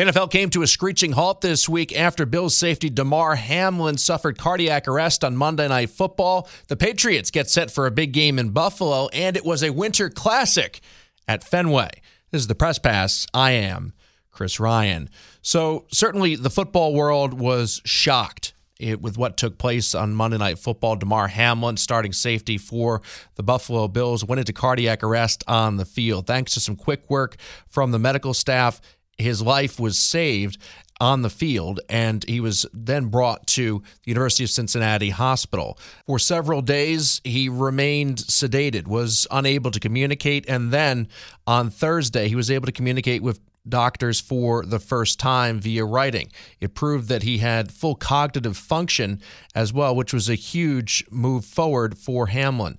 The 0.00 0.06
NFL 0.06 0.30
came 0.30 0.48
to 0.48 0.62
a 0.62 0.66
screeching 0.66 1.12
halt 1.12 1.42
this 1.42 1.68
week 1.68 1.94
after 1.94 2.24
Bills 2.24 2.56
safety 2.56 2.88
Damar 2.88 3.34
Hamlin 3.34 3.98
suffered 3.98 4.38
cardiac 4.38 4.88
arrest 4.88 5.22
on 5.22 5.36
Monday 5.36 5.68
Night 5.68 5.90
Football. 5.90 6.48
The 6.68 6.76
Patriots 6.76 7.30
get 7.30 7.50
set 7.50 7.70
for 7.70 7.84
a 7.84 7.90
big 7.90 8.12
game 8.12 8.38
in 8.38 8.48
Buffalo, 8.48 9.08
and 9.08 9.36
it 9.36 9.44
was 9.44 9.62
a 9.62 9.74
winter 9.74 10.08
classic 10.08 10.80
at 11.28 11.44
Fenway. 11.44 11.90
This 12.30 12.40
is 12.40 12.46
the 12.46 12.54
press 12.54 12.78
pass. 12.78 13.26
I 13.34 13.50
am 13.50 13.92
Chris 14.30 14.58
Ryan. 14.58 15.10
So, 15.42 15.84
certainly 15.92 16.34
the 16.34 16.48
football 16.48 16.94
world 16.94 17.34
was 17.34 17.82
shocked 17.84 18.54
it, 18.78 19.02
with 19.02 19.18
what 19.18 19.36
took 19.36 19.58
place 19.58 19.94
on 19.94 20.14
Monday 20.14 20.38
Night 20.38 20.58
Football. 20.58 20.96
Damar 20.96 21.28
Hamlin, 21.28 21.76
starting 21.76 22.14
safety 22.14 22.56
for 22.56 23.02
the 23.34 23.42
Buffalo 23.42 23.86
Bills, 23.86 24.24
went 24.24 24.40
into 24.40 24.54
cardiac 24.54 25.04
arrest 25.04 25.44
on 25.46 25.76
the 25.76 25.84
field. 25.84 26.26
Thanks 26.26 26.54
to 26.54 26.60
some 26.60 26.76
quick 26.76 27.10
work 27.10 27.36
from 27.68 27.90
the 27.90 27.98
medical 27.98 28.32
staff 28.32 28.80
his 29.20 29.42
life 29.42 29.78
was 29.78 29.98
saved 29.98 30.58
on 31.00 31.22
the 31.22 31.30
field, 31.30 31.80
and 31.88 32.24
he 32.28 32.40
was 32.40 32.66
then 32.74 33.06
brought 33.06 33.46
to 33.46 33.82
the 34.04 34.10
University 34.10 34.44
of 34.44 34.50
Cincinnati 34.50 35.10
Hospital. 35.10 35.78
For 36.06 36.18
several 36.18 36.60
days, 36.60 37.22
he 37.24 37.48
remained 37.48 38.18
sedated, 38.18 38.86
was 38.86 39.26
unable 39.30 39.70
to 39.70 39.80
communicate, 39.80 40.46
and 40.48 40.70
then 40.70 41.08
on 41.46 41.70
Thursday, 41.70 42.28
he 42.28 42.36
was 42.36 42.50
able 42.50 42.66
to 42.66 42.72
communicate 42.72 43.22
with 43.22 43.40
doctors 43.68 44.20
for 44.20 44.64
the 44.64 44.78
first 44.78 45.18
time 45.18 45.60
via 45.60 45.84
writing. 45.84 46.30
It 46.60 46.74
proved 46.74 47.08
that 47.08 47.22
he 47.22 47.38
had 47.38 47.72
full 47.72 47.94
cognitive 47.94 48.56
function 48.56 49.20
as 49.54 49.72
well, 49.72 49.94
which 49.94 50.12
was 50.12 50.28
a 50.28 50.34
huge 50.34 51.04
move 51.10 51.44
forward 51.44 51.98
for 51.98 52.28
Hamlin. 52.28 52.78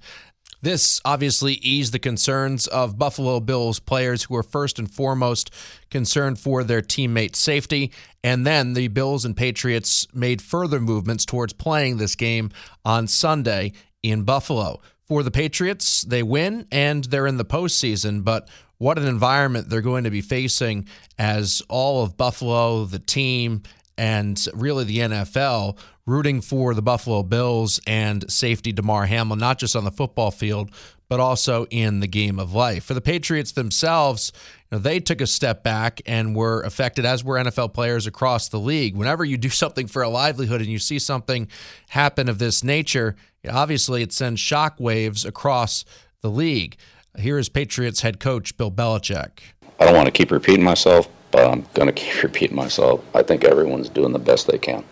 This 0.62 1.02
obviously 1.04 1.54
eased 1.56 1.92
the 1.92 2.00
concerns 2.00 2.68
of 2.68 2.98
Buffalo 2.98 3.40
Bills 3.40 3.80
players 3.80 4.24
who 4.24 4.36
were 4.36 4.44
first 4.44 4.78
and 4.78 4.92
foremost 4.92 5.52
concerned 5.90 6.40
for 6.40 6.64
their 6.64 6.82
teammates' 6.82 7.40
safety. 7.40 7.92
And 8.24 8.46
then 8.46 8.74
the 8.74 8.88
Bills 8.88 9.26
and 9.26 9.36
Patriots 9.36 10.06
made 10.14 10.42
further 10.42 10.80
movements 10.80 11.26
towards 11.26 11.54
playing 11.54 11.98
this 11.98 12.16
game 12.16 12.52
on 12.86 13.08
Sunday 13.08 13.74
in 14.04 14.24
Buffalo. 14.24 14.82
For 15.08 15.24
the 15.24 15.32
Patriots, 15.32 16.04
they 16.04 16.24
win 16.24 16.68
and 16.72 17.04
they're 17.06 17.28
in 17.28 17.38
the 17.38 17.46
postseason, 17.46 18.24
but 18.24 18.48
what 18.78 18.98
an 18.98 19.08
environment 19.08 19.70
they're 19.70 19.82
going 19.82 20.06
to 20.06 20.10
be 20.10 20.22
facing 20.22 20.88
as 21.18 21.62
all 21.70 22.04
of 22.04 22.18
Buffalo, 22.18 22.86
the 22.86 23.00
team, 23.00 23.64
and 24.02 24.48
really 24.56 24.84
the 24.84 24.98
NFL 24.98 25.78
rooting 26.08 26.42
for 26.42 26.74
the 26.74 26.82
Buffalo 26.82 27.22
Bills 27.22 27.80
and 27.86 28.30
safety 28.32 28.72
Damar 28.72 29.06
Hamlin, 29.06 29.38
not 29.38 29.60
just 29.60 29.76
on 29.76 29.84
the 29.84 29.92
football 29.92 30.32
field, 30.32 30.72
but 31.08 31.20
also 31.20 31.68
in 31.70 32.00
the 32.00 32.08
game 32.08 32.40
of 32.40 32.52
life. 32.52 32.84
For 32.86 32.96
the 32.96 33.02
Patriots 33.02 33.52
themselves, 33.52 34.32
you 34.72 34.78
know, 34.78 34.82
they 34.82 35.00
took 35.00 35.22
a 35.22 35.28
step 35.28 35.62
back 35.62 36.02
and 36.08 36.36
were 36.36 36.64
affected, 36.64 37.06
as 37.06 37.24
were 37.24 37.36
NFL 37.36 37.76
players 37.76 38.08
across 38.08 38.50
the 38.50 38.58
league. 38.58 38.96
Whenever 38.96 39.24
you 39.24 39.38
do 39.38 39.50
something 39.64 39.86
for 39.86 40.02
a 40.02 40.10
livelihood 40.10 40.62
and 40.62 40.70
you 40.72 40.80
see 40.80 40.98
something 40.98 41.48
happen 41.90 42.28
of 42.28 42.40
this 42.40 42.64
nature, 42.64 43.16
obviously 43.48 44.02
it 44.02 44.12
sends 44.12 44.42
shockwaves 44.42 45.28
across 45.28 45.86
the 46.22 46.32
league. 46.32 46.76
Here 47.20 47.38
is 47.38 47.50
Patriots 47.50 48.02
head 48.02 48.20
coach 48.20 48.58
Bill 48.58 48.72
Belichick. 48.72 49.42
I 49.80 49.86
don't 49.86 49.94
want 49.94 50.08
to 50.08 50.12
keep 50.12 50.32
repeating 50.32 50.66
myself, 50.66 51.08
but 51.32 51.50
I'm 51.50 51.66
going 51.74 51.88
to 51.88 51.94
keep 51.94 52.24
repeating 52.24 52.56
myself. 52.56 53.04
I 53.16 53.24
think 53.24 53.44
everyone's 53.44 53.90
doing 53.90 54.14
the 54.14 54.20
best 54.20 54.48
they 54.48 54.58
can 54.58 54.84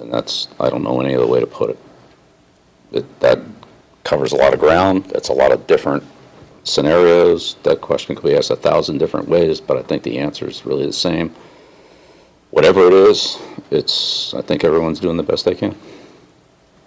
and 0.00 0.12
that's 0.12 0.48
I 0.58 0.70
don't 0.70 0.82
know 0.82 1.00
any 1.00 1.14
other 1.14 1.26
way 1.26 1.40
to 1.40 1.46
put 1.46 1.70
it. 1.70 1.78
it. 2.92 3.20
That 3.20 3.38
covers 4.04 4.32
a 4.32 4.36
lot 4.36 4.54
of 4.54 4.60
ground. 4.60 5.04
That's 5.06 5.28
a 5.28 5.32
lot 5.32 5.52
of 5.52 5.66
different 5.66 6.02
scenarios. 6.64 7.56
That 7.62 7.80
question 7.80 8.16
could 8.16 8.24
be 8.24 8.36
asked 8.36 8.50
a 8.50 8.56
thousand 8.56 8.98
different 8.98 9.28
ways, 9.28 9.60
but 9.60 9.76
I 9.76 9.82
think 9.82 10.02
the 10.02 10.18
answer 10.18 10.48
is 10.48 10.66
really 10.66 10.86
the 10.86 10.92
same. 10.92 11.34
Whatever 12.50 12.86
it 12.86 12.92
is, 12.92 13.38
it's 13.70 14.34
I 14.34 14.42
think 14.42 14.64
everyone's 14.64 15.00
doing 15.00 15.16
the 15.16 15.22
best 15.22 15.44
they 15.44 15.54
can. 15.54 15.76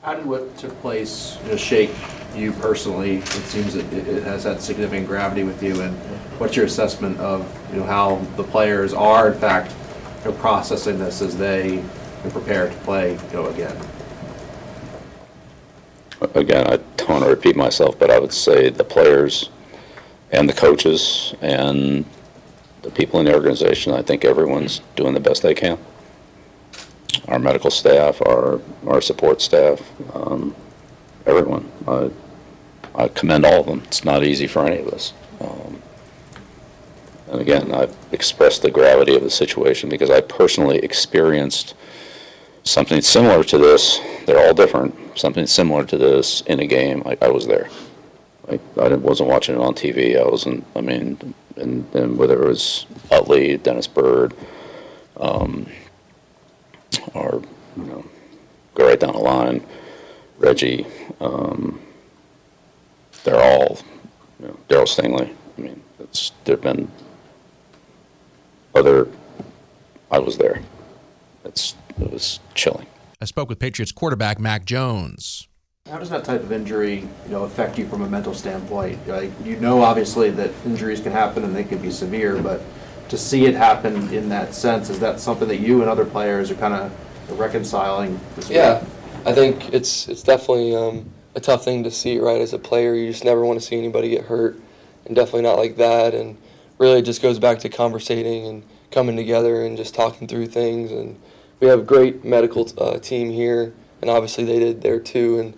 How 0.03 0.15
did 0.15 0.25
what 0.25 0.57
took 0.57 0.77
place 0.81 1.37
you 1.45 1.51
know, 1.51 1.55
shake 1.55 1.91
you 2.35 2.51
personally? 2.51 3.19
It 3.19 3.25
seems 3.25 3.73
that 3.75 3.85
it 3.93 4.21
has 4.23 4.43
had 4.43 4.61
significant 4.61 5.07
gravity 5.07 5.45
with 5.45 5.63
you, 5.63 5.79
and 5.79 5.95
what's 6.39 6.57
your 6.57 6.65
assessment 6.65 7.17
of 7.21 7.49
you 7.71 7.79
know 7.79 7.85
how 7.85 8.17
the 8.35 8.43
players 8.43 8.93
are 8.93 9.31
in 9.31 9.39
fact 9.39 9.73
you 10.25 10.31
know, 10.31 10.37
processing 10.39 10.99
this 10.99 11.21
as 11.21 11.37
they 11.37 11.81
prepare 12.31 12.67
to 12.67 12.75
play, 12.79 13.17
know, 13.31 13.45
again? 13.45 13.77
Again, 16.35 16.67
I 16.67 16.77
don't 16.97 17.09
want 17.09 17.23
to 17.23 17.29
repeat 17.29 17.55
myself, 17.55 17.97
but 17.97 18.11
I 18.11 18.19
would 18.19 18.33
say 18.33 18.69
the 18.69 18.83
players 18.83 19.51
and 20.31 20.49
the 20.49 20.53
coaches 20.53 21.33
and 21.41 22.03
the 22.81 22.91
people 22.91 23.21
in 23.21 23.25
the 23.27 23.33
organization, 23.33 23.93
I 23.93 24.01
think 24.01 24.25
everyone's 24.25 24.81
doing 24.97 25.13
the 25.13 25.21
best 25.21 25.43
they 25.43 25.53
can. 25.53 25.77
Our 27.27 27.39
medical 27.39 27.71
staff, 27.71 28.21
our, 28.25 28.59
our 28.85 29.01
support 29.01 29.41
staff, 29.41 29.81
um, 30.13 30.55
everyone. 31.25 31.71
I, 31.87 32.11
I 32.95 33.07
commend 33.07 33.45
all 33.45 33.61
of 33.61 33.65
them. 33.65 33.81
It's 33.85 34.03
not 34.03 34.23
easy 34.23 34.47
for 34.47 34.65
any 34.65 34.79
of 34.79 34.87
us. 34.89 35.13
Um, 35.39 35.81
and 37.31 37.41
again, 37.41 37.73
I've 37.73 37.95
expressed 38.11 38.61
the 38.61 38.71
gravity 38.71 39.15
of 39.15 39.23
the 39.23 39.29
situation 39.29 39.89
because 39.89 40.09
I 40.09 40.21
personally 40.21 40.79
experienced 40.79 41.73
something 42.63 43.01
similar 43.01 43.43
to 43.45 43.57
this. 43.57 43.99
They're 44.25 44.45
all 44.45 44.53
different. 44.53 44.95
Something 45.17 45.47
similar 45.47 45.85
to 45.85 45.97
this 45.97 46.41
in 46.41 46.59
a 46.59 46.67
game. 46.67 47.03
I, 47.05 47.17
I 47.21 47.29
was 47.29 47.47
there. 47.47 47.69
I, 48.49 48.59
I 48.79 48.89
wasn't 48.95 49.29
watching 49.29 49.55
it 49.55 49.61
on 49.61 49.73
TV. 49.73 50.19
I 50.19 50.27
wasn't. 50.27 50.65
I 50.75 50.81
mean, 50.81 51.33
and, 51.55 51.95
and 51.95 52.17
whether 52.17 52.43
it 52.43 52.47
was 52.47 52.85
Utley, 53.11 53.57
Dennis 53.57 53.87
Byrd, 53.87 54.33
um, 55.17 55.67
or 57.13 57.41
you 57.77 57.83
know, 57.83 58.05
go 58.75 58.87
right 58.87 58.99
down 58.99 59.13
the 59.13 59.19
line, 59.19 59.65
Reggie. 60.37 60.85
Um, 61.19 61.79
they're 63.23 63.41
all, 63.41 63.79
you 64.39 64.47
know, 64.47 64.59
Darryl 64.67 64.87
Stingley. 64.87 65.33
I 65.57 65.61
mean, 65.61 65.81
it's 65.99 66.31
there've 66.43 66.61
been 66.61 66.91
other. 68.75 69.07
I 70.11 70.19
was 70.19 70.37
there. 70.37 70.61
It's 71.45 71.75
it 71.99 72.11
was 72.11 72.39
chilling. 72.53 72.87
I 73.21 73.25
spoke 73.25 73.49
with 73.49 73.59
Patriots 73.59 73.91
quarterback 73.91 74.39
Mac 74.39 74.65
Jones. 74.65 75.47
How 75.89 75.99
does 75.99 76.09
that 76.09 76.23
type 76.23 76.41
of 76.41 76.51
injury, 76.51 76.99
you 77.25 77.29
know, 77.29 77.43
affect 77.43 77.77
you 77.77 77.85
from 77.87 78.01
a 78.01 78.09
mental 78.09 78.33
standpoint? 78.33 79.05
Like, 79.07 79.31
you 79.43 79.57
know, 79.57 79.81
obviously 79.81 80.29
that 80.31 80.51
injuries 80.65 81.01
can 81.01 81.11
happen 81.11 81.43
and 81.43 81.53
they 81.53 81.65
can 81.65 81.79
be 81.79 81.91
severe, 81.91 82.41
but 82.41 82.61
to 83.09 83.17
see 83.17 83.45
it 83.45 83.55
happen 83.55 84.13
in 84.13 84.29
that 84.29 84.53
sense, 84.53 84.89
is 84.89 84.99
that 84.99 85.19
something 85.19 85.47
that 85.47 85.59
you 85.59 85.81
and 85.81 85.89
other 85.89 86.05
players 86.05 86.49
are 86.51 86.55
kind 86.55 86.73
of 86.73 87.39
reconciling? 87.39 88.19
yeah, 88.47 88.79
week? 88.79 88.89
I 89.25 89.33
think 89.33 89.73
it's 89.73 90.07
it's 90.07 90.23
definitely 90.23 90.75
um, 90.75 91.09
a 91.35 91.39
tough 91.39 91.63
thing 91.63 91.83
to 91.83 91.91
see, 91.91 92.19
right? 92.19 92.41
As 92.41 92.53
a 92.53 92.59
player, 92.59 92.95
you 92.95 93.11
just 93.11 93.23
never 93.23 93.45
want 93.45 93.59
to 93.59 93.65
see 93.65 93.77
anybody 93.77 94.09
get 94.09 94.25
hurt, 94.25 94.59
and 95.05 95.15
definitely 95.15 95.43
not 95.43 95.57
like 95.57 95.77
that. 95.77 96.13
And 96.13 96.37
really, 96.77 96.99
it 96.99 97.03
just 97.03 97.21
goes 97.21 97.39
back 97.39 97.59
to 97.59 97.69
conversating 97.69 98.47
and 98.47 98.63
coming 98.91 99.15
together 99.15 99.65
and 99.65 99.77
just 99.77 99.95
talking 99.95 100.27
through 100.27 100.47
things 100.47 100.91
and 100.91 101.19
we 101.63 101.69
have 101.69 101.79
a 101.79 101.83
great 101.83 102.25
medical 102.25 102.69
uh, 102.77 102.99
team 102.99 103.29
here, 103.29 103.73
and 104.01 104.09
obviously 104.09 104.43
they 104.43 104.59
did 104.59 104.81
there 104.81 104.99
too, 104.99 105.39
and 105.39 105.53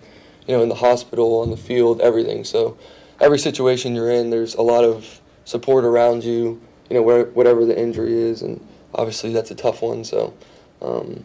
you 0.46 0.56
know 0.56 0.62
in 0.62 0.68
the 0.68 0.76
hospital, 0.76 1.40
on 1.40 1.50
the 1.50 1.56
field, 1.56 2.00
everything. 2.00 2.44
So 2.44 2.78
every 3.20 3.40
situation 3.40 3.92
you're 3.92 4.12
in, 4.12 4.30
there's 4.30 4.54
a 4.54 4.62
lot 4.62 4.84
of 4.84 5.20
support 5.44 5.84
around 5.84 6.22
you. 6.22 6.60
You 6.88 6.96
know 6.96 7.02
where, 7.02 7.24
whatever 7.26 7.64
the 7.64 7.78
injury 7.78 8.14
is, 8.14 8.42
and 8.42 8.64
obviously 8.94 9.32
that's 9.32 9.50
a 9.50 9.54
tough 9.54 9.82
one. 9.82 10.04
So 10.04 10.34
um, 10.82 11.24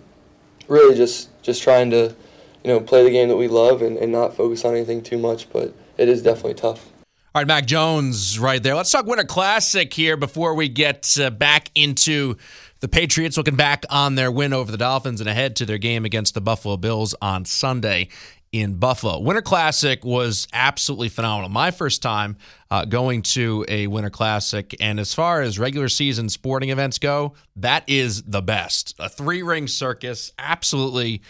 really 0.68 0.96
just 0.96 1.30
just 1.42 1.62
trying 1.62 1.92
to 1.92 2.16
you 2.64 2.68
know 2.68 2.80
play 2.80 3.04
the 3.04 3.12
game 3.12 3.30
that 3.30 3.38
we 3.38 3.48
love 3.48 3.82
and, 3.82 3.98
and 3.98 4.12
not 4.12 4.36
focus 4.36 4.66
on 4.66 4.74
anything 4.74 5.02
too 5.02 5.18
much, 5.18 5.52
but 5.52 5.74
it 5.98 6.10
is 6.10 6.22
definitely 6.22 6.56
tough. 6.56 6.88
All 7.34 7.40
right, 7.40 7.48
Mac 7.48 7.66
Jones 7.66 8.38
right 8.40 8.62
there. 8.62 8.76
Let's 8.76 8.92
talk 8.92 9.06
Winter 9.06 9.24
Classic 9.24 9.94
here 9.94 10.18
before 10.18 10.54
we 10.54 10.68
get 10.68 11.18
uh, 11.18 11.30
back 11.30 11.72
into 11.76 12.36
the 12.82 12.90
Patriots 12.90 13.38
looking 13.38 13.56
back 13.56 13.86
on 13.90 14.16
their 14.16 14.30
win 14.30 14.52
over 14.52 14.70
the 14.70 14.78
Dolphins 14.78 15.22
and 15.22 15.30
ahead 15.30 15.56
to 15.58 15.66
their 15.66 15.78
game 15.78 16.04
against 16.04 16.34
the 16.34 16.42
Buffalo 16.42 16.76
Bills 16.76 17.16
on 17.22 17.46
Sunday 17.46 18.10
in 18.52 18.76
Buffalo. 18.76 19.20
Winter 19.20 19.42
Classic 19.42 20.04
was 20.04 20.48
absolutely 20.52 21.10
phenomenal. 21.10 21.50
My 21.50 21.72
first 21.72 22.02
time 22.02 22.38
uh, 22.70 22.86
going 22.86 23.22
to 23.22 23.66
a 23.70 23.88
Winter 23.88 24.10
Classic, 24.10 24.76
and 24.80 25.00
as 25.00 25.14
far 25.14 25.42
as 25.42 25.58
regular 25.58 25.88
season 25.88 26.28
sporting 26.28 26.70
events 26.70 26.98
go, 26.98 27.34
that 27.56 27.84
is 27.88 28.24
the 28.24 28.42
best. 28.42 28.96
A 29.00 29.08
three 29.08 29.42
ring 29.42 29.68
circus, 29.68 30.34
absolutely 30.38 31.22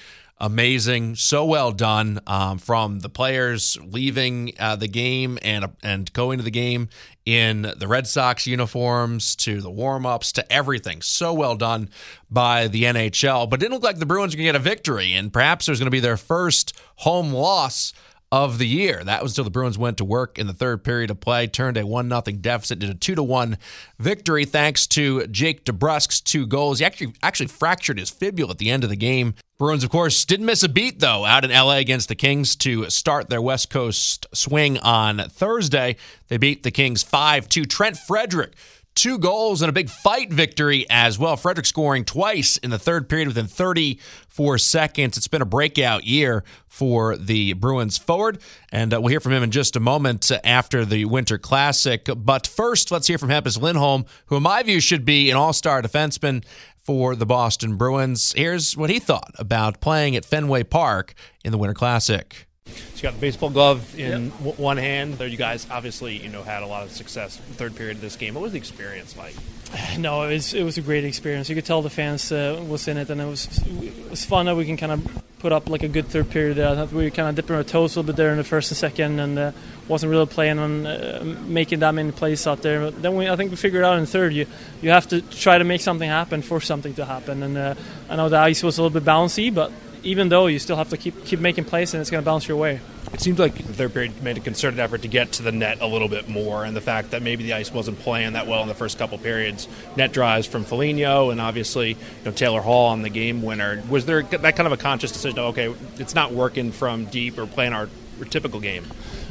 amazing, 0.42 1.16
so 1.16 1.46
well 1.46 1.72
done 1.72 2.20
um, 2.26 2.58
from 2.58 3.00
the 3.00 3.10
players 3.10 3.78
leaving 3.82 4.52
uh, 4.60 4.76
the 4.76 4.88
game 4.88 5.38
and 5.44 5.72
and 5.84 6.12
going 6.14 6.40
to 6.40 6.44
the 6.44 6.52
game 6.52 6.90
in 7.26 7.72
the 7.78 7.88
Red 7.88 8.08
Sox 8.08 8.48
uniforms 8.48 9.36
to 9.38 9.62
the 9.62 9.70
warm 9.70 10.06
ups 10.06 10.32
to 10.34 10.52
everything. 10.52 11.04
So 11.04 11.32
well 11.32 11.56
done 11.56 11.90
by 12.30 12.68
the 12.68 12.84
NHL, 12.84 13.50
but 13.50 13.60
didn't 13.60 13.74
look 13.74 13.84
like 13.84 14.00
the 14.00 14.06
Bruins 14.08 14.34
were 14.34 14.38
going 14.38 14.48
to 14.48 14.54
get 14.54 14.56
a 14.56 14.70
victory, 14.70 15.14
and 15.14 15.32
perhaps 15.32 15.68
it 15.68 15.72
was 15.72 15.80
going 15.80 15.86
to 15.86 15.92
be 15.92 16.00
their 16.00 16.18
first 16.18 16.76
home 16.98 17.32
loss 17.32 17.94
of 18.32 18.58
the 18.58 18.68
year. 18.68 19.04
That 19.04 19.22
was 19.22 19.34
until 19.34 19.44
the 19.44 19.50
Bruins 19.50 19.78
went 19.78 19.98
to 19.98 20.06
work 20.06 20.40
in 20.40 20.48
the 20.48 20.54
third 20.54 20.84
period 20.84 21.12
of 21.12 21.20
play, 21.20 21.48
turned 21.48 21.78
a 21.78 21.86
1 21.86 22.10
0 22.10 22.22
deficit 22.40 22.82
into 22.82 22.96
a 22.96 22.98
2 22.98 23.22
1 23.22 23.58
victory 24.00 24.46
thanks 24.46 24.88
to 24.88 25.28
Jake 25.28 25.66
DeBrusk's 25.66 26.22
two 26.22 26.46
goals. 26.46 26.80
He 26.80 26.86
actually, 26.86 27.14
actually 27.22 27.48
fractured 27.48 28.00
his 28.00 28.10
fibula 28.10 28.52
at 28.52 28.58
the 28.58 28.70
end 28.70 28.84
of 28.84 28.90
the 28.90 28.96
game. 28.96 29.34
Bruins, 29.60 29.84
of 29.84 29.90
course, 29.90 30.26
didn't 30.26 30.46
miss 30.48 30.64
a 30.64 30.70
beat, 30.70 31.02
though, 31.02 31.26
out 31.26 31.46
in 31.46 31.52
LA 31.52 31.76
against 31.76 32.08
the 32.08 32.16
Kings 32.16 32.56
to 32.56 32.90
start 32.90 33.30
their 33.30 33.42
West 33.42 33.70
Coast 33.70 34.26
swing 34.34 34.80
on 34.80 35.20
Thursday. 35.30 35.98
They 36.30 36.38
beat 36.38 36.64
the 36.64 36.72
Kings 36.72 37.04
5 37.04 37.48
2. 37.48 37.66
Trent 37.66 37.98
Frederic 37.98 38.54
two 38.96 39.18
goals 39.18 39.62
and 39.62 39.70
a 39.70 39.74
big 39.74 39.90
fight 39.90 40.32
victory 40.32 40.86
as 40.90 41.18
well. 41.18 41.38
Frederic 41.38 41.66
scoring 41.66 42.06
twice 42.06 42.58
in 42.58 42.70
the 42.70 42.80
third 42.80 43.10
period 43.10 43.28
within 43.28 43.48
34 43.48 44.58
seconds. 44.58 45.18
It's 45.18 45.28
been 45.28 45.42
a 45.42 45.46
breakout 45.46 46.04
year 46.04 46.44
for 46.68 47.18
the 47.18 47.54
Bruins 47.54 47.98
forward, 47.98 48.40
and 48.72 48.94
uh, 48.94 49.02
we'll 49.02 49.10
hear 49.10 49.20
from 49.20 49.34
him 49.34 49.44
in 49.44 49.52
just 49.52 49.76
a 49.76 49.80
moment 49.80 50.32
after 50.44 50.86
the 50.86 51.06
Winter 51.06 51.38
Classic. 51.38 52.08
But 52.16 52.48
first, 52.48 52.92
let's 52.92 53.08
hear 53.08 53.18
from 53.18 53.30
Hampus 53.30 53.62
Lindholm, 53.62 54.06
who, 54.28 54.38
in 54.38 54.44
my 54.44 54.64
view, 54.64 54.80
should 54.80 55.06
be 55.06 55.30
an 55.30 55.38
all 55.38 55.54
star 55.54 55.82
defenseman 55.82 56.44
for 56.78 57.16
the 57.16 57.26
Boston 57.26 57.76
Bruins. 57.76 58.34
Here's 58.36 58.76
what 58.76 58.90
he 58.90 59.00
thought 59.00 59.34
about 59.38 59.82
playing 59.82 60.16
at 60.16 60.26
Fenway 60.26 60.64
Park 60.64 61.14
in 61.44 61.52
the 61.52 61.58
Winter 61.58 61.74
Classic. 61.74 62.48
So 62.66 62.74
you 62.98 63.02
got 63.02 63.14
the 63.14 63.22
baseball 63.22 63.50
glove 63.50 63.98
in 63.98 64.26
yep. 64.26 64.38
w- 64.38 64.54
one 64.54 64.78
hand. 64.78 65.16
There, 65.16 65.28
you 65.28 65.38
guys 65.38 65.68
obviously 65.72 66.18
you 66.18 66.30
know 66.30 66.44
had 66.44 66.62
a 66.62 66.68
lot 66.68 66.84
of 66.84 66.92
success 66.92 67.38
third 67.38 67.76
period 67.76 67.98
of 67.98 68.02
this 68.02 68.16
game. 68.16 68.36
What 68.36 68.44
was 68.44 68.52
the 68.52 68.60
experience 68.60 69.18
like? 69.18 69.36
No, 69.98 70.24
it 70.24 70.34
was 70.34 70.54
it 70.54 70.64
was 70.64 70.78
a 70.78 70.82
great 70.82 71.04
experience. 71.04 71.50
You 71.50 71.56
could 71.56 71.66
tell 71.66 71.82
the 71.82 71.90
fans 71.90 72.32
uh, 72.32 72.64
was 72.68 72.88
in 72.88 72.98
it, 72.98 73.10
and 73.10 73.20
it 73.20 73.26
was 73.26 73.48
it 73.68 74.10
was 74.10 74.24
fun 74.24 74.46
that 74.46 74.56
we 74.56 74.66
can 74.66 74.78
kind 74.78 74.92
of 74.92 75.24
put 75.40 75.52
up 75.52 75.70
like 75.70 75.82
a 75.82 75.88
good 75.88 76.08
third 76.08 76.30
period. 76.30 76.58
There. 76.58 76.86
we 76.86 77.06
were 77.06 77.10
kind 77.10 77.28
of 77.28 77.36
dipping 77.36 77.56
our 77.56 77.64
toes 77.64 77.96
a 77.96 78.00
little 78.00 78.14
bit 78.14 78.16
there 78.18 78.30
in 78.30 78.38
the 78.38 78.44
first 78.44 78.70
and 78.70 78.78
second, 78.78 79.20
and 79.20 79.40
uh, 79.40 79.52
wasn't 79.88 80.12
really 80.12 80.28
playing 80.28 80.60
on 80.60 80.86
uh, 80.86 81.24
making 81.48 81.80
that 81.80 81.96
many 81.96 82.12
plays 82.12 82.46
out 82.46 82.62
there. 82.62 82.82
But 82.82 83.02
then 83.02 83.16
we, 83.16 83.28
I 83.28 83.36
think 83.36 83.50
we 83.50 83.58
figured 83.58 83.84
out 83.84 83.98
in 83.98 84.06
third, 84.06 84.34
you 84.34 84.46
you 84.84 84.92
have 84.92 85.08
to 85.08 85.22
try 85.22 85.58
to 85.58 85.64
make 85.64 85.82
something 85.82 86.08
happen 86.08 86.44
for 86.44 86.62
something 86.62 86.94
to 86.96 87.06
happen. 87.06 87.42
And 87.42 87.58
uh, 87.58 87.76
I 88.08 88.18
know 88.18 88.30
the 88.30 88.38
ice 88.38 88.62
was 88.62 88.78
a 88.78 88.84
little 88.84 88.94
bit 88.94 89.08
bouncy, 89.08 89.54
but 89.54 89.72
even 90.04 90.30
though 90.30 90.48
you 90.48 90.60
still 90.60 90.76
have 90.76 90.90
to 90.90 90.98
keep 90.98 91.26
keep 91.26 91.40
making 91.40 91.66
plays 91.66 91.94
and 91.94 92.02
it's 92.02 92.10
going 92.10 92.24
to 92.24 92.26
bounce 92.26 92.48
your 92.48 92.58
way. 92.58 92.80
It 93.14 93.20
seems 93.20 93.40
like 93.40 93.56
the 93.56 93.74
third 93.74 93.94
period 93.94 94.24
made 94.24 94.38
a 94.38 94.40
concerted 94.40 94.80
effort 94.80 95.02
to 95.02 95.08
get 95.08 95.34
to 95.34 95.44
the 95.44 95.52
net 95.52 95.80
a 95.82 95.88
little 95.88 96.08
bit 96.08 96.30
more, 96.30 96.64
and 96.64 96.76
the 96.76 96.82
fact 96.82 97.12
that 97.12 97.22
maybe 97.22 97.44
the 97.44 97.54
ice 97.54 97.72
wasn't 97.72 98.00
playing 98.00 98.34
that 98.34 98.48
well 98.48 98.62
in 98.62 98.68
the 98.68 98.74
first 98.76 98.98
couple 98.98 99.18
periods. 99.18 99.68
Net 99.96 100.14
drives 100.14 100.48
from 100.48 100.64
Foligno 100.64 101.30
and 101.30 101.42
obviously 101.42 101.90
you 101.90 101.98
know, 102.26 102.32
Taylor 102.32 102.62
Hall 102.62 102.90
on 102.90 103.02
the 103.02 103.10
game 103.10 103.42
winner. 103.42 103.84
Was 103.90 104.06
there 104.06 104.24
that 104.24 104.56
kind 104.56 104.68
of 104.68 104.72
a 104.72 104.78
conscious 104.78 105.12
decision? 105.12 105.40
Okay, 105.40 105.74
it's 105.98 106.16
not 106.16 106.32
working 106.32 106.72
from 106.72 107.06
deep 107.06 107.38
or 107.38 107.46
playing 107.46 107.74
our, 107.74 107.90
our 108.20 108.26
typical 108.26 108.60
game. 108.60 108.86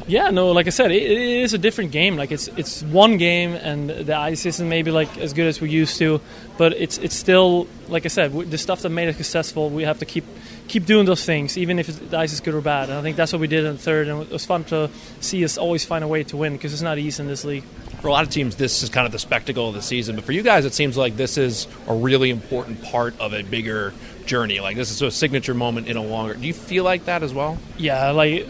Yeah, 0.07 0.29
no, 0.29 0.51
like 0.51 0.67
I 0.67 0.71
said, 0.71 0.91
it, 0.91 1.03
it 1.03 1.41
is 1.41 1.53
a 1.53 1.57
different 1.57 1.91
game. 1.91 2.15
Like 2.15 2.31
it's 2.31 2.47
it's 2.49 2.83
one 2.83 3.17
game, 3.17 3.53
and 3.53 3.89
the 3.89 4.15
ice 4.15 4.45
isn't 4.45 4.67
maybe 4.67 4.91
like 4.91 5.17
as 5.17 5.33
good 5.33 5.47
as 5.47 5.61
we 5.61 5.69
used 5.69 5.97
to, 5.99 6.21
but 6.57 6.73
it's 6.73 6.97
it's 6.97 7.15
still 7.15 7.67
like 7.87 8.05
I 8.05 8.09
said, 8.09 8.33
the 8.33 8.57
stuff 8.57 8.81
that 8.81 8.89
made 8.89 9.09
us 9.09 9.17
successful. 9.17 9.69
We 9.69 9.83
have 9.83 9.99
to 9.99 10.05
keep 10.05 10.25
keep 10.71 10.85
doing 10.85 11.05
those 11.05 11.25
things, 11.25 11.57
even 11.57 11.79
if 11.79 12.09
the 12.09 12.17
ice 12.17 12.31
is 12.31 12.39
good 12.39 12.53
or 12.53 12.61
bad. 12.61 12.89
And 12.89 12.97
I 12.97 13.01
think 13.01 13.17
that's 13.17 13.33
what 13.33 13.41
we 13.41 13.47
did 13.47 13.65
in 13.65 13.73
the 13.73 13.81
third, 13.81 14.07
and 14.07 14.21
it 14.21 14.31
was 14.31 14.45
fun 14.45 14.63
to 14.65 14.89
see 15.19 15.43
us 15.43 15.57
always 15.57 15.83
find 15.83 16.01
a 16.01 16.07
way 16.07 16.23
to 16.23 16.37
win 16.37 16.53
because 16.53 16.71
it's 16.71 16.81
not 16.81 16.97
easy 16.97 17.21
in 17.21 17.27
this 17.27 17.43
league. 17.43 17.63
For 18.01 18.07
a 18.07 18.11
lot 18.11 18.23
of 18.23 18.29
teams, 18.29 18.55
this 18.55 18.81
is 18.81 18.89
kind 18.89 19.05
of 19.05 19.11
the 19.11 19.19
spectacle 19.19 19.67
of 19.67 19.75
the 19.75 19.81
season, 19.81 20.15
but 20.15 20.23
for 20.23 20.31
you 20.31 20.41
guys, 20.41 20.63
it 20.63 20.73
seems 20.73 20.95
like 20.95 21.17
this 21.17 21.37
is 21.37 21.67
a 21.87 21.93
really 21.93 22.29
important 22.29 22.81
part 22.81 23.19
of 23.19 23.33
a 23.33 23.43
bigger 23.43 23.93
journey. 24.25 24.61
Like 24.61 24.77
this 24.77 24.91
is 24.91 25.01
a 25.01 25.11
signature 25.11 25.53
moment 25.53 25.87
in 25.87 25.97
a 25.97 26.03
longer. 26.03 26.35
Do 26.35 26.47
you 26.47 26.53
feel 26.53 26.85
like 26.85 27.05
that 27.05 27.21
as 27.21 27.33
well? 27.33 27.57
Yeah, 27.77 28.11
like 28.11 28.47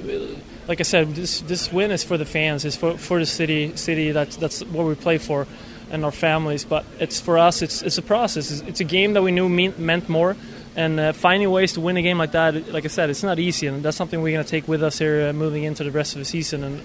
like 0.67 0.79
I 0.79 0.83
said, 0.83 1.15
this 1.15 1.41
this 1.41 1.73
win 1.73 1.89
is 1.89 2.03
for 2.03 2.17
the 2.17 2.25
fans, 2.25 2.63
it's 2.65 2.77
for 2.77 2.97
for 2.97 3.19
the 3.19 3.25
city 3.25 3.75
city. 3.75 4.11
That's 4.11 4.37
that's 4.37 4.63
what 4.63 4.85
we 4.85 4.95
play 4.95 5.17
for, 5.17 5.47
and 5.89 6.05
our 6.05 6.11
families. 6.11 6.63
But 6.65 6.85
it's 6.99 7.19
for 7.19 7.37
us. 7.37 7.61
It's 7.61 7.81
it's 7.81 7.97
a 7.97 8.03
process. 8.03 8.51
It's, 8.51 8.61
it's 8.61 8.79
a 8.79 8.85
game 8.85 9.13
that 9.13 9.23
we 9.23 9.31
knew 9.31 9.49
mean, 9.49 9.73
meant 9.77 10.07
more 10.07 10.37
and 10.75 10.99
uh, 10.99 11.13
finding 11.13 11.49
ways 11.51 11.73
to 11.73 11.81
win 11.81 11.97
a 11.97 12.01
game 12.01 12.17
like 12.17 12.31
that, 12.31 12.71
like 12.71 12.85
I 12.85 12.87
said, 12.87 13.09
it's 13.09 13.23
not 13.23 13.39
easy, 13.39 13.67
and 13.67 13.83
that's 13.83 13.97
something 13.97 14.21
we're 14.21 14.33
going 14.33 14.45
to 14.45 14.49
take 14.49 14.67
with 14.67 14.83
us 14.83 14.99
here 14.99 15.29
uh, 15.29 15.33
moving 15.33 15.63
into 15.63 15.83
the 15.83 15.91
rest 15.91 16.15
of 16.15 16.19
the 16.19 16.25
season 16.25 16.63
and 16.63 16.83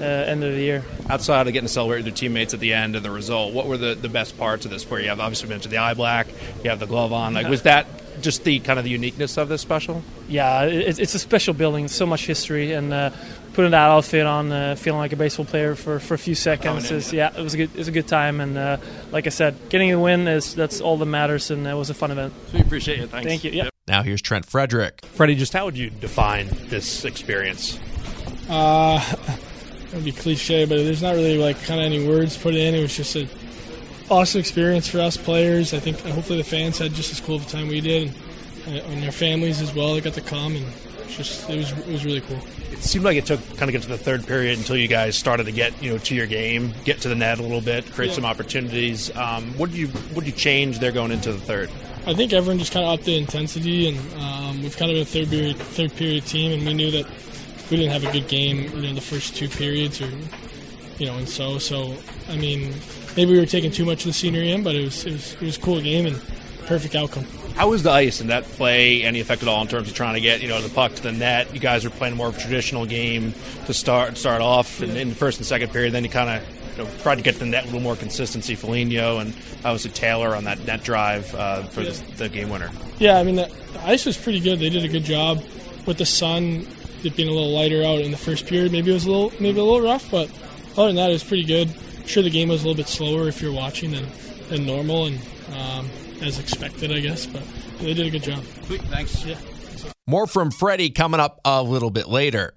uh, 0.00 0.04
end 0.04 0.44
of 0.44 0.52
the 0.52 0.60
year. 0.60 0.84
Outside 1.08 1.46
of 1.46 1.52
getting 1.52 1.66
to 1.66 1.72
celebrate 1.72 1.98
with 1.98 2.06
your 2.06 2.14
teammates 2.14 2.52
at 2.52 2.60
the 2.60 2.74
end 2.74 2.96
of 2.96 3.02
the 3.02 3.10
result, 3.10 3.54
what 3.54 3.66
were 3.66 3.78
the, 3.78 3.94
the 3.94 4.08
best 4.08 4.36
parts 4.36 4.64
of 4.64 4.70
this 4.70 4.84
for 4.84 5.00
you? 5.00 5.10
I've 5.10 5.20
obviously 5.20 5.48
mentioned 5.48 5.72
the 5.72 5.78
eye 5.78 5.94
black, 5.94 6.28
you 6.62 6.70
have 6.70 6.80
the 6.80 6.86
glove 6.86 7.12
on. 7.12 7.34
Like, 7.34 7.48
was 7.48 7.62
that 7.62 7.86
just 8.20 8.44
the 8.44 8.60
kind 8.60 8.78
of 8.78 8.84
the 8.84 8.90
uniqueness 8.90 9.36
of 9.36 9.48
this 9.48 9.62
special? 9.62 10.02
Yeah, 10.28 10.64
it, 10.64 10.98
it's 10.98 11.14
a 11.14 11.18
special 11.18 11.54
building, 11.54 11.88
so 11.88 12.06
much 12.06 12.26
history, 12.26 12.72
and 12.72 12.92
uh, 12.92 13.10
putting 13.56 13.70
that 13.70 13.88
outfit 13.88 14.26
on, 14.26 14.52
uh, 14.52 14.76
feeling 14.76 14.98
like 14.98 15.14
a 15.14 15.16
baseball 15.16 15.46
player 15.46 15.74
for, 15.74 15.98
for 15.98 16.12
a 16.12 16.18
few 16.18 16.34
seconds 16.34 16.90
is 16.90 17.10
yeah, 17.10 17.34
it 17.34 17.42
was 17.42 17.54
a 17.54 17.56
good 17.56 17.70
it 17.70 17.78
was 17.78 17.88
a 17.88 17.92
good 17.92 18.06
time, 18.06 18.38
and 18.38 18.56
uh, 18.56 18.76
like 19.10 19.26
I 19.26 19.30
said, 19.30 19.56
getting 19.70 19.90
a 19.92 19.98
win 19.98 20.28
is 20.28 20.54
that's 20.54 20.82
all 20.82 20.98
that 20.98 21.06
matters, 21.06 21.50
and 21.50 21.66
it 21.66 21.74
was 21.74 21.88
a 21.88 21.94
fun 21.94 22.10
event. 22.10 22.34
We 22.52 22.60
appreciate 22.60 23.00
it. 23.00 23.08
Thanks. 23.08 23.26
Thank 23.26 23.44
you. 23.44 23.52
Yep. 23.52 23.70
Now 23.88 24.02
here's 24.02 24.20
Trent 24.20 24.44
Frederic. 24.44 25.06
Freddie, 25.06 25.36
just 25.36 25.54
how 25.54 25.64
would 25.64 25.76
you 25.76 25.88
define 25.88 26.48
this 26.68 27.06
experience? 27.06 27.80
Uh, 28.50 29.00
it 29.86 29.94
would 29.94 30.04
be 30.04 30.12
cliche, 30.12 30.66
but 30.66 30.76
there's 30.76 31.02
not 31.02 31.14
really 31.14 31.38
like 31.38 31.60
kind 31.64 31.80
of 31.80 31.86
any 31.86 32.06
words 32.06 32.36
put 32.36 32.54
in. 32.54 32.74
It 32.74 32.82
was 32.82 32.94
just 32.94 33.16
a 33.16 33.26
awesome 34.10 34.38
experience 34.38 34.86
for 34.86 35.00
us 35.00 35.16
players. 35.16 35.72
I 35.72 35.80
think 35.80 35.98
hopefully 36.00 36.38
the 36.38 36.44
fans 36.44 36.78
had 36.78 36.92
just 36.92 37.10
as 37.10 37.20
cool 37.20 37.36
of 37.36 37.46
a 37.46 37.48
time 37.48 37.68
we 37.68 37.80
did, 37.80 38.12
and, 38.66 38.76
and 38.76 39.02
their 39.02 39.12
families 39.12 39.62
as 39.62 39.74
well. 39.74 39.94
They 39.94 40.02
got 40.02 40.12
to 40.12 40.20
come 40.20 40.56
and 40.56 40.66
just 41.08 41.48
it 41.48 41.56
was 41.56 41.72
it 41.72 41.86
was 41.86 42.04
really 42.04 42.20
cool. 42.20 42.40
It 42.72 42.78
seemed 42.78 43.04
like 43.04 43.16
it 43.16 43.26
took 43.26 43.40
kind 43.56 43.68
of 43.68 43.72
get 43.72 43.82
to 43.82 43.88
the 43.88 43.98
third 43.98 44.26
period 44.26 44.58
until 44.58 44.76
you 44.76 44.88
guys 44.88 45.16
started 45.16 45.44
to 45.44 45.52
get 45.52 45.82
you 45.82 45.92
know 45.92 45.98
to 45.98 46.14
your 46.14 46.26
game, 46.26 46.72
get 46.84 47.00
to 47.02 47.08
the 47.08 47.14
net 47.14 47.38
a 47.38 47.42
little 47.42 47.60
bit, 47.60 47.90
create 47.92 48.08
yeah. 48.08 48.14
some 48.14 48.24
opportunities. 48.24 49.14
Um, 49.16 49.56
what 49.58 49.70
did 49.70 49.78
you 49.78 49.88
what 49.88 50.24
did 50.24 50.26
you 50.26 50.38
change 50.38 50.78
there 50.78 50.92
going 50.92 51.12
into 51.12 51.32
the 51.32 51.40
third? 51.40 51.70
I 52.06 52.14
think 52.14 52.32
everyone 52.32 52.58
just 52.58 52.72
kind 52.72 52.86
of 52.86 52.92
upped 52.92 53.04
the 53.04 53.16
intensity, 53.16 53.88
and 53.88 53.98
um, 54.20 54.62
we've 54.62 54.76
kind 54.76 54.90
of 54.90 54.94
been 54.94 55.02
a 55.02 55.06
third 55.06 55.28
period 55.28 55.56
third 55.58 55.94
period 55.94 56.26
team, 56.26 56.52
and 56.52 56.66
we 56.66 56.74
knew 56.74 56.90
that 56.90 57.06
we 57.70 57.76
didn't 57.76 57.92
have 57.92 58.04
a 58.04 58.12
good 58.12 58.28
game 58.28 58.62
you 58.74 58.82
know 58.82 58.94
the 58.94 59.00
first 59.00 59.34
two 59.34 59.48
periods 59.48 60.00
or 60.00 60.08
you 60.98 61.06
know 61.06 61.16
and 61.18 61.28
so 61.28 61.58
so 61.58 61.96
I 62.28 62.36
mean 62.36 62.72
maybe 63.16 63.32
we 63.32 63.40
were 63.40 63.46
taking 63.46 63.70
too 63.70 63.84
much 63.84 64.00
of 64.00 64.06
the 64.06 64.12
scenery 64.12 64.52
in, 64.52 64.62
but 64.62 64.74
it 64.74 64.84
was 64.84 65.04
it 65.04 65.12
was 65.12 65.34
it 65.34 65.42
was 65.42 65.56
a 65.56 65.60
cool 65.60 65.80
game 65.80 66.06
and 66.06 66.20
perfect 66.66 66.94
outcome. 66.94 67.26
How 67.56 67.70
was 67.70 67.82
the 67.82 67.90
ice 67.90 68.20
in 68.20 68.26
that 68.26 68.44
play 68.44 69.02
any 69.02 69.18
effect 69.18 69.42
at 69.42 69.48
all 69.48 69.62
in 69.62 69.68
terms 69.68 69.88
of 69.88 69.94
trying 69.94 70.12
to 70.12 70.20
get 70.20 70.42
you 70.42 70.48
know 70.48 70.60
the 70.60 70.68
puck 70.68 70.94
to 70.94 71.02
the 71.02 71.10
net? 71.10 71.54
You 71.54 71.60
guys 71.60 71.84
were 71.84 71.90
playing 71.90 72.14
more 72.14 72.28
of 72.28 72.36
a 72.36 72.40
traditional 72.40 72.84
game 72.84 73.32
to 73.64 73.72
start 73.72 74.18
start 74.18 74.42
off 74.42 74.82
in, 74.82 74.90
in 74.94 75.08
the 75.08 75.14
first 75.14 75.38
and 75.38 75.46
second 75.46 75.72
period. 75.72 75.94
Then 75.94 76.04
you 76.04 76.10
kind 76.10 76.28
of 76.28 76.76
you 76.76 76.84
know, 76.84 76.90
tried 76.98 77.14
to 77.14 77.22
get 77.22 77.38
the 77.38 77.46
net 77.46 77.62
a 77.62 77.66
little 77.66 77.80
more 77.80 77.96
consistency. 77.96 78.56
Foligno 78.56 79.20
and 79.20 79.34
obviously 79.64 79.90
Taylor 79.92 80.36
on 80.36 80.44
that 80.44 80.66
net 80.66 80.84
drive 80.84 81.34
uh, 81.34 81.62
for 81.62 81.80
yeah. 81.80 81.92
the, 81.92 82.16
the, 82.16 82.28
game 82.28 82.50
winner. 82.50 82.70
Yeah, 82.98 83.16
I 83.16 83.22
mean 83.22 83.36
the 83.36 83.50
ice 83.84 84.04
was 84.04 84.18
pretty 84.18 84.40
good. 84.40 84.58
They 84.58 84.68
did 84.68 84.84
a 84.84 84.88
good 84.88 85.04
job 85.04 85.42
with 85.86 85.96
the 85.96 86.06
sun. 86.06 86.66
It 87.04 87.16
being 87.16 87.30
a 87.30 87.32
little 87.32 87.52
lighter 87.52 87.82
out 87.82 88.00
in 88.00 88.10
the 88.10 88.18
first 88.18 88.46
period, 88.46 88.70
maybe 88.70 88.90
it 88.90 88.94
was 88.94 89.06
a 89.06 89.10
little 89.10 89.32
maybe 89.40 89.60
a 89.60 89.64
little 89.64 89.80
rough, 89.80 90.10
but 90.10 90.30
other 90.72 90.88
than 90.88 90.96
that, 90.96 91.08
it 91.08 91.14
was 91.14 91.24
pretty 91.24 91.44
good. 91.44 91.68
I'm 91.68 92.06
sure 92.06 92.22
the 92.22 92.28
game 92.28 92.50
was 92.50 92.62
a 92.64 92.66
little 92.66 92.76
bit 92.76 92.88
slower 92.88 93.28
if 93.28 93.40
you're 93.40 93.52
watching 93.52 93.92
than, 93.92 94.06
than 94.50 94.66
normal, 94.66 95.06
and 95.06 95.18
um, 95.54 95.88
as 96.22 96.38
expected, 96.38 96.92
I 96.92 97.00
guess. 97.00 97.26
But 97.26 97.42
they 97.78 97.94
did 97.94 98.06
a 98.06 98.10
good 98.10 98.22
job. 98.22 98.44
Sweet, 98.64 98.82
thanks. 98.82 99.24
Yeah. 99.24 99.38
More 100.06 100.26
from 100.26 100.50
Freddie 100.50 100.90
coming 100.90 101.20
up 101.20 101.40
a 101.44 101.62
little 101.62 101.90
bit 101.90 102.08
later. 102.08 102.54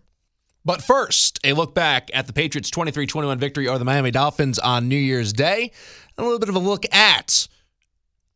But 0.66 0.84
first, 0.84 1.40
a 1.44 1.54
look 1.54 1.74
back 1.74 2.12
at 2.14 2.28
the 2.28 2.34
Patriots' 2.34 2.70
23 2.70 3.08
21 3.08 3.40
victory 3.40 3.68
over 3.68 3.80
the 3.80 3.86
Miami 3.86 4.12
Dolphins 4.12 4.60
on 4.60 4.88
New 4.88 4.98
Year's 4.98 5.34
Day, 5.34 5.72
and 6.18 6.20
a 6.20 6.24
little 6.24 6.40
bit 6.40 6.50
of 6.50 6.56
a 6.56 6.60
look 6.60 6.86
at 6.94 7.48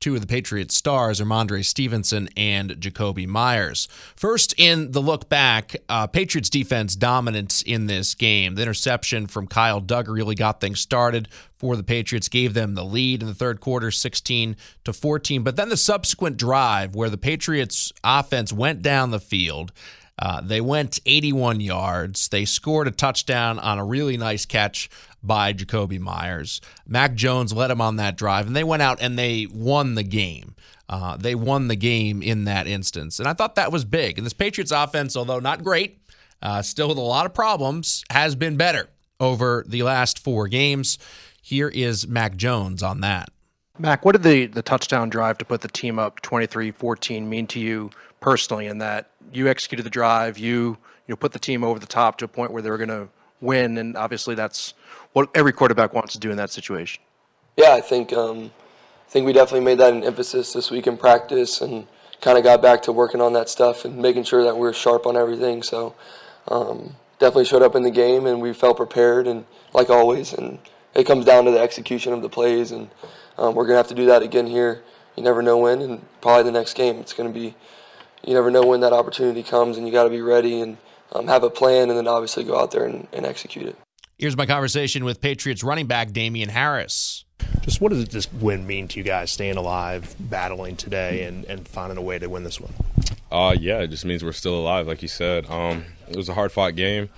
two 0.04 0.16
of 0.16 0.22
the 0.22 0.28
Patriots 0.28 0.76
stars, 0.76 1.22
Rhamondre 1.22 1.64
Stevenson 1.64 2.28
and 2.36 2.72
Jakobi 2.72 3.26
Meyers. 3.26 3.88
First, 4.18 4.54
in 4.58 4.92
the 4.92 5.00
look 5.00 5.30
back, 5.30 5.78
uh, 5.88 6.08
Patriots 6.08 6.50
defense 6.50 6.94
dominance 6.98 7.62
in 7.62 7.88
this 7.88 8.14
game. 8.14 8.56
The 8.56 8.64
interception 8.64 9.28
from 9.28 9.48
Kyle 9.48 9.82
Dugger 9.82 10.14
really 10.14 10.36
got 10.36 10.60
things 10.60 10.82
started 10.82 11.30
for 11.56 11.78
the 11.78 11.84
Patriots, 11.84 12.28
gave 12.28 12.54
them 12.54 12.76
the 12.76 12.84
lead 12.84 13.22
in 13.22 13.30
the 13.30 13.34
third 13.34 13.62
quarter, 13.62 13.92
16 13.92 14.58
to 14.84 14.92
14. 14.92 15.42
But 15.42 15.56
then 15.56 15.70
the 15.70 15.78
subsequent 15.78 16.36
drive 16.36 16.94
where 16.96 17.10
the 17.10 17.18
Patriots 17.18 17.94
offense 18.04 18.52
went 18.52 18.82
down 18.82 19.12
the 19.12 19.22
field 19.22 19.72
uh, 20.20 20.42
they 20.42 20.62
went 20.62 21.00
81 21.06 21.60
yards. 21.60 22.28
They 22.28 22.46
scored 22.46 22.88
a 22.88 22.92
touchdown 22.92 23.60
on 23.60 23.80
a 23.80 23.86
really 23.86 24.18
nice 24.18 24.46
catch 24.46 24.90
by 25.24 25.54
Jakobi 25.54 26.00
Meyers. 26.00 26.62
Mac 26.88 27.16
Jones 27.16 27.54
led 27.54 27.70
them 27.70 27.82
on 27.82 27.96
that 27.96 28.18
drive, 28.18 28.48
and 28.48 28.56
they 28.56 28.64
went 28.64 28.82
out 28.82 29.02
and 29.02 29.18
they 29.18 29.48
won 29.52 29.96
the 29.96 30.04
game. 30.04 30.56
Uh, 30.88 31.18
they 31.18 31.34
won 31.34 31.70
the 31.70 31.76
game 31.76 32.22
in 32.22 32.44
that 32.44 32.68
instance. 32.68 33.20
And 33.20 33.28
I 33.28 33.34
thought 33.34 33.56
that 33.56 33.72
was 33.72 33.86
big. 33.86 34.18
And 34.18 34.26
this 34.26 34.34
Patriots 34.34 34.72
offense, 34.72 35.16
although 35.16 35.40
not 35.40 35.64
great, 35.64 36.00
uh, 36.42 36.62
still 36.62 36.90
with 36.90 36.98
a 36.98 37.02
lot 37.02 37.26
of 37.26 37.34
problems, 37.34 38.04
has 38.12 38.36
been 38.36 38.58
better 38.58 38.90
over 39.20 39.64
the 39.68 39.82
last 39.82 40.20
four 40.20 40.48
games. 40.48 41.00
Here 41.42 41.70
is 41.70 42.08
Mac 42.08 42.36
Jones 42.36 42.84
on 42.84 43.02
that. 43.02 43.30
Mac, 43.80 44.06
what 44.06 44.12
did 44.12 44.24
the, 44.24 44.46
the 44.46 44.62
touchdown 44.62 45.10
drive 45.10 45.40
to 45.40 45.46
put 45.46 45.62
the 45.62 45.68
team 45.68 45.98
up 45.98 46.22
23 46.22 46.70
14 46.72 47.28
mean 47.28 47.48
to 47.48 47.60
you 47.60 47.90
personally 48.20 48.68
in 48.68 48.78
that 48.78 49.10
you 49.32 49.48
executed 49.48 49.84
the 49.84 49.90
drive, 49.90 50.38
you 50.38 50.78
you 51.08 51.12
know 51.12 51.16
put 51.16 51.32
the 51.32 51.40
team 51.40 51.64
over 51.64 51.80
the 51.80 51.86
top 51.86 52.18
to 52.18 52.26
a 52.26 52.28
point 52.28 52.52
where 52.52 52.62
they 52.62 52.70
were 52.70 52.78
going 52.78 52.90
to 52.90 53.10
win, 53.42 53.78
and 53.78 53.96
obviously 53.96 54.36
that's 54.36 54.74
what 55.14 55.30
every 55.36 55.54
quarterback 55.54 55.94
wants 55.94 56.14
to 56.14 56.20
do 56.20 56.32
in 56.32 56.38
that 56.38 56.50
situation. 56.50 57.04
Yeah, 57.58 57.74
I 57.74 57.82
think 57.82 58.14
um, 58.14 58.52
I 59.08 59.12
think 59.12 59.26
we 59.26 59.34
definitely 59.34 59.66
made 59.66 59.78
that 59.80 59.94
an 59.94 60.04
emphasis 60.04 60.54
this 60.54 60.72
week 60.72 60.88
in 60.88 60.98
practice, 60.98 61.62
and 61.62 61.88
kind 62.22 62.38
of 62.38 62.44
got 62.44 62.62
back 62.62 62.82
to 62.84 62.92
working 62.92 63.22
on 63.22 63.34
that 63.34 63.50
stuff 63.50 63.86
and 63.86 63.98
making 63.98 64.24
sure 64.24 64.44
that 64.46 64.58
we 64.58 64.68
are 64.68 64.74
sharp 64.74 65.06
on 65.06 65.18
everything. 65.18 65.62
So 65.62 65.94
um, 66.48 66.96
definitely 67.20 67.46
showed 67.46 67.62
up 67.62 67.76
in 67.76 67.84
the 67.84 67.92
game, 67.92 68.26
and 68.26 68.42
we 68.42 68.54
felt 68.54 68.78
prepared, 68.78 69.28
and 69.28 69.46
like 69.74 69.90
always, 69.90 70.34
and 70.34 70.58
it 70.96 71.06
comes 71.06 71.26
down 71.26 71.46
to 71.46 71.52
the 71.52 71.60
execution 71.60 72.14
of 72.14 72.22
the 72.22 72.30
plays, 72.30 72.72
and 72.72 72.90
um, 73.38 73.56
we're 73.56 73.66
gonna 73.66 73.78
have 73.78 73.90
to 73.90 73.96
do 73.96 74.06
that 74.08 74.24
again 74.24 74.48
here. 74.48 74.82
You 75.16 75.24
never 75.24 75.44
know 75.44 75.58
when, 75.58 75.82
and 75.82 76.06
probably 76.22 76.44
the 76.44 76.58
next 76.58 76.74
game. 76.76 76.98
It's 76.98 77.14
gonna 77.14 77.30
be. 77.30 77.56
You 78.26 78.34
never 78.34 78.52
know 78.52 78.66
when 78.66 78.82
that 78.82 78.94
opportunity 78.94 79.44
comes, 79.44 79.78
and 79.78 79.86
you 79.86 79.92
got 79.92 80.06
to 80.06 80.10
be 80.10 80.22
ready 80.22 80.62
and 80.62 80.78
um, 81.12 81.28
have 81.28 81.44
a 81.44 81.50
plan, 81.50 81.90
and 81.90 81.98
then 81.98 82.08
obviously 82.08 82.44
go 82.44 82.60
out 82.60 82.72
there 82.72 82.86
and, 82.86 83.08
and 83.14 83.26
execute 83.26 83.68
it. 83.68 83.76
Here's 84.18 84.38
my 84.38 84.46
conversation 84.46 85.04
with 85.04 85.20
Patriots 85.20 85.64
running 85.64 85.88
back 85.88 86.12
Damien 86.12 86.50
Harris. 86.50 87.26
Just 87.62 87.82
what 87.82 87.92
does 87.92 88.08
this 88.08 88.32
win 88.32 88.66
mean 88.66 88.88
to 88.90 89.00
you 89.00 89.04
guys, 89.04 89.32
staying 89.32 89.58
alive, 89.58 90.16
battling 90.20 90.78
today, 90.78 91.24
and, 91.24 91.46
and 91.46 91.68
finding 91.68 91.98
a 91.98 92.02
way 92.02 92.20
to 92.20 92.28
win 92.28 92.44
this 92.44 92.60
one? 92.60 92.74
Uh, 93.32 93.56
yeah, 93.60 93.80
it 93.80 93.88
just 93.88 94.06
means 94.06 94.24
we're 94.24 94.32
still 94.32 94.56
alive, 94.56 94.88
like 94.88 95.02
you 95.02 95.08
said. 95.08 95.50
Um, 95.50 95.86
it 96.08 96.16
was 96.16 96.30
a 96.30 96.34
hard 96.34 96.52
fought 96.52 96.76
game. 96.76 97.10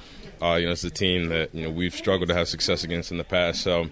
Uh, 0.42 0.56
you 0.56 0.66
know, 0.66 0.72
it's 0.72 0.84
a 0.84 0.90
team 0.90 1.28
that 1.30 1.54
you 1.54 1.64
know 1.64 1.70
we've 1.70 1.94
struggled 1.94 2.30
to 2.30 2.36
have 2.36 2.48
success 2.48 2.84
against 2.84 3.12
in 3.12 3.18
the 3.18 3.24
past. 3.24 3.62
So, 3.62 3.84